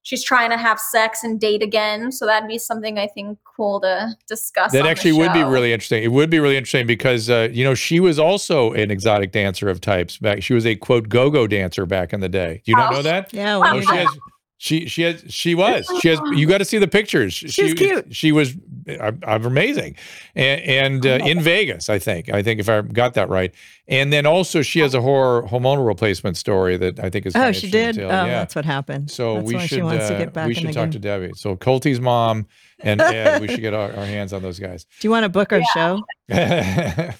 [0.02, 2.12] she's trying to have sex and date again.
[2.12, 4.72] So that'd be something I think cool to discuss.
[4.72, 6.04] That on the actually would be really interesting.
[6.04, 9.70] It would be really interesting because uh, you know she was also an exotic dancer
[9.70, 10.18] of types.
[10.18, 12.62] Back, she was a quote go-go dancer back in the day.
[12.66, 12.96] Do you not Oh.
[12.98, 13.32] know that?
[13.34, 13.72] Yeah, Wow.
[13.78, 14.10] Oh, she has.
[14.58, 17.34] She she has she was she has you got to see the pictures.
[17.34, 18.16] She cute.
[18.16, 18.56] She was
[18.88, 19.98] uh, uh, amazing,
[20.34, 22.30] and, and uh, in Vegas, I think.
[22.30, 23.54] I think if I got that right.
[23.90, 27.36] And then also she has a horror hormonal replacement story that I think is.
[27.36, 28.00] Oh, she did.
[28.00, 28.28] Oh, yeah.
[28.28, 29.12] that's what happened.
[29.12, 30.92] So that's we why should she wants to uh, get back we should talk game.
[30.92, 31.32] to Debbie.
[31.36, 32.48] So Colty's mom
[32.80, 34.86] and Ed, we should get our, our hands on those guys.
[35.02, 36.02] Do you want to book our show?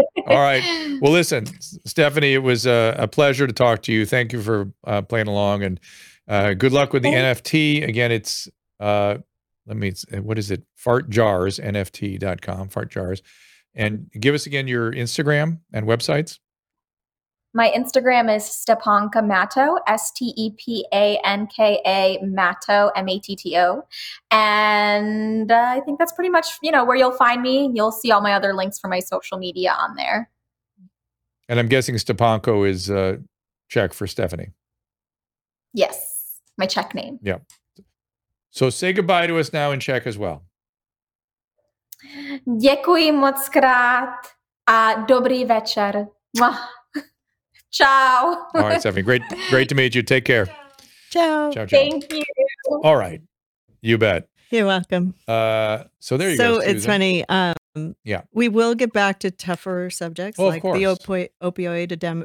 [0.26, 0.62] All right.
[1.00, 1.46] Well, listen,
[1.86, 4.06] Stephanie, it was a, a pleasure to talk to you.
[4.06, 5.80] Thank you for uh, playing along and
[6.30, 7.86] uh, good luck with the NFT.
[7.86, 8.48] Again, it's,
[8.78, 9.16] uh,
[9.66, 9.92] let me,
[10.22, 10.62] what is it?
[10.82, 11.58] Fartjarsnft.com.
[11.58, 13.22] Fartjars, NFT.com, fart jars.
[13.74, 16.38] And give us again your Instagram and websites.
[17.52, 23.08] My Instagram is Stepanka Matto, S T E P A N K A Matto, M
[23.08, 23.82] A T T O.
[24.30, 27.70] And uh, I think that's pretty much, you know, where you'll find me.
[27.74, 30.30] You'll see all my other links for my social media on there.
[31.48, 33.16] And I'm guessing Stepanko is uh,
[33.68, 34.52] Czech for Stephanie.
[35.74, 36.09] Yes,
[36.60, 37.18] my Czech name.
[37.22, 37.38] Yeah.
[38.50, 40.42] So say goodbye to us now in Czech as well.
[42.62, 44.14] Děkuji moc krát
[44.66, 46.06] a dobrý večer.
[47.70, 48.46] Ciao.
[48.54, 49.02] All right, Stephanie.
[49.04, 50.02] Great, great to meet you.
[50.02, 50.46] Take care.
[51.10, 51.50] Ciao.
[51.52, 51.78] Ciao, ciao.
[51.78, 52.22] Thank you.
[52.84, 53.20] All right.
[53.82, 54.28] You bet.
[54.50, 55.14] You're welcome.
[55.28, 56.60] Uh, so there you so go.
[56.60, 57.24] So it's funny.
[57.28, 57.54] Um,
[58.04, 58.22] Yeah.
[58.32, 60.98] we will get back to tougher subjects Well, of like the course.
[60.98, 62.24] opioid, opioid edem-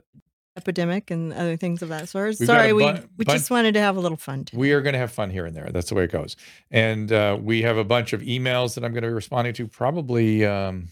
[0.58, 2.36] epidemic and other things of that sort.
[2.40, 4.46] We've Sorry, we bu- we bun- just wanted to have a little fun.
[4.46, 4.58] Too.
[4.58, 5.70] We are going to have fun here and there.
[5.72, 6.36] That's the way it goes.
[6.72, 9.68] And uh, we have a bunch of emails that I'm going to be responding to
[9.68, 10.46] probably.
[10.46, 10.90] Um,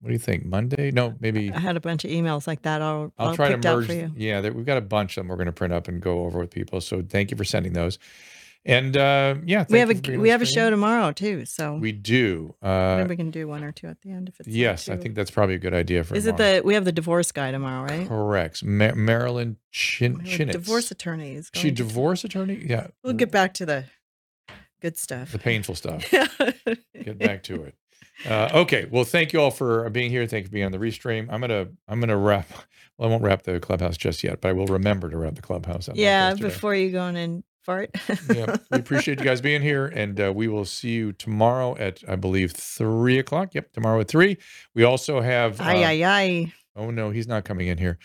[0.00, 0.46] what do you think?
[0.46, 0.90] Monday?
[0.90, 1.52] No, maybe.
[1.52, 2.80] I had a bunch of emails like that.
[2.80, 3.86] All, I'll all try to merge.
[3.86, 4.10] for you.
[4.16, 6.24] Yeah, there, we've got a bunch of them we're going to print up and go
[6.24, 6.80] over with people.
[6.80, 7.98] So thank you for sending those.
[8.64, 11.46] And uh, yeah, We have you a we have a show tomorrow too.
[11.46, 12.54] So We do.
[12.62, 14.96] Uh, maybe we can do one or two at the end if it's yes, I
[14.96, 16.14] think that's probably a good idea for.
[16.14, 16.56] Is it tomorrow.
[16.56, 18.06] the we have the divorce guy tomorrow, right?
[18.06, 18.62] correct?
[18.62, 20.52] Ma- Marilyn Chin a Chinitz.
[20.52, 22.62] divorce attorney is She divorce attorney?
[22.66, 22.88] Yeah.
[23.02, 23.84] We'll get back to the
[24.82, 25.32] good stuff.
[25.32, 26.10] the painful stuff.
[27.02, 27.74] get back to it.
[28.28, 28.86] Uh, okay.
[28.90, 30.26] Well, thank you all for being here.
[30.26, 31.28] Thank you for being on the restream.
[31.30, 32.48] I'm gonna I'm gonna wrap.
[32.98, 35.40] Well, I won't wrap the clubhouse just yet, but I will remember to wrap the
[35.40, 35.88] clubhouse.
[35.88, 37.90] up yeah, before you go in and fart.
[38.34, 42.02] yeah, we appreciate you guys being here, and uh, we will see you tomorrow at
[42.08, 43.54] I believe three o'clock.
[43.54, 44.38] Yep, tomorrow at three.
[44.74, 45.60] We also have.
[45.60, 46.52] Ay aye, aye, ay.
[46.76, 47.98] Oh no, he's not coming in here.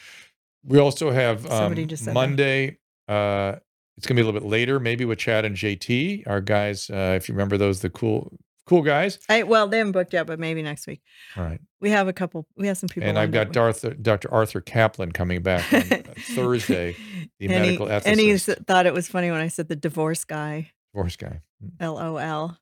[0.64, 1.76] We also have um.
[2.14, 2.78] Monday.
[3.08, 3.58] Uh,
[3.98, 6.90] it's gonna be a little bit later, maybe with Chad and JT, our guys.
[6.90, 9.20] Uh, if you remember those, the cool, cool guys.
[9.30, 11.02] I, well, they haven't booked yet, but maybe next week.
[11.38, 11.60] All right.
[11.82, 12.48] We have a couple.
[12.58, 13.08] We have some people.
[13.08, 13.52] and I've got.
[13.52, 14.34] Darth, Dr.
[14.34, 16.02] Arthur Caplan coming back on uh,
[16.36, 16.96] Thursday,
[17.40, 20.24] the and medical he, and he thought it was funny when I said the divorce
[20.24, 20.72] guy.
[20.94, 21.42] divorce guy.
[21.80, 22.18] LOL.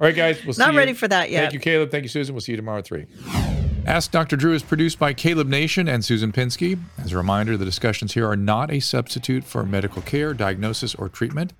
[0.00, 0.44] All right, guys.
[0.44, 0.78] We'll see Not you.
[0.78, 1.40] ready for that yet.
[1.40, 1.90] Thank you, Caleb.
[1.90, 2.34] Thank you, Susan.
[2.34, 3.06] We'll see you tomorrow at 3.
[3.84, 4.36] Ask Dr.
[4.36, 6.78] Drew is produced by Caleb Nation and Susan Pinsky.
[6.98, 11.08] As a reminder, the discussions here are not a substitute for medical care, diagnosis, or
[11.08, 11.52] treatment.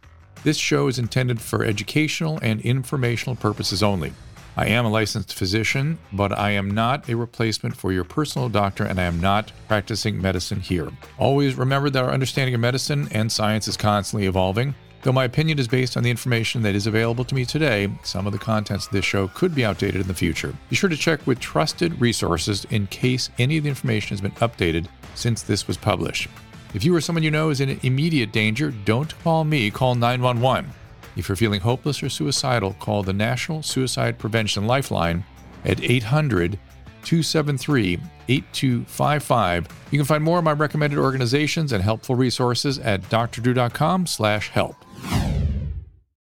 [0.45, 4.13] This show is intended for educational and informational purposes only.
[4.57, 8.85] I am a licensed physician, but I am not a replacement for your personal doctor,
[8.85, 10.91] and I am not practicing medicine here.
[11.19, 14.75] Always remember that our understanding of medicine and science is constantly evolving.
[15.03, 18.27] Though my opinion is based on the information that is available to me today, some
[18.27, 20.55] of the contents of this show could be outdated in the future.
[20.71, 24.33] Be sure to check with trusted resources in case any of the information has been
[24.33, 26.29] updated since this was published.
[26.75, 30.71] If you or someone you know is in immediate danger, don't call me, call 911.
[31.17, 35.25] If you're feeling hopeless or suicidal, call the National Suicide Prevention Lifeline
[35.65, 36.59] at 800
[37.05, 39.69] 273 8255.
[39.91, 44.77] You can find more of my recommended organizations and helpful resources at drdrew.com slash help.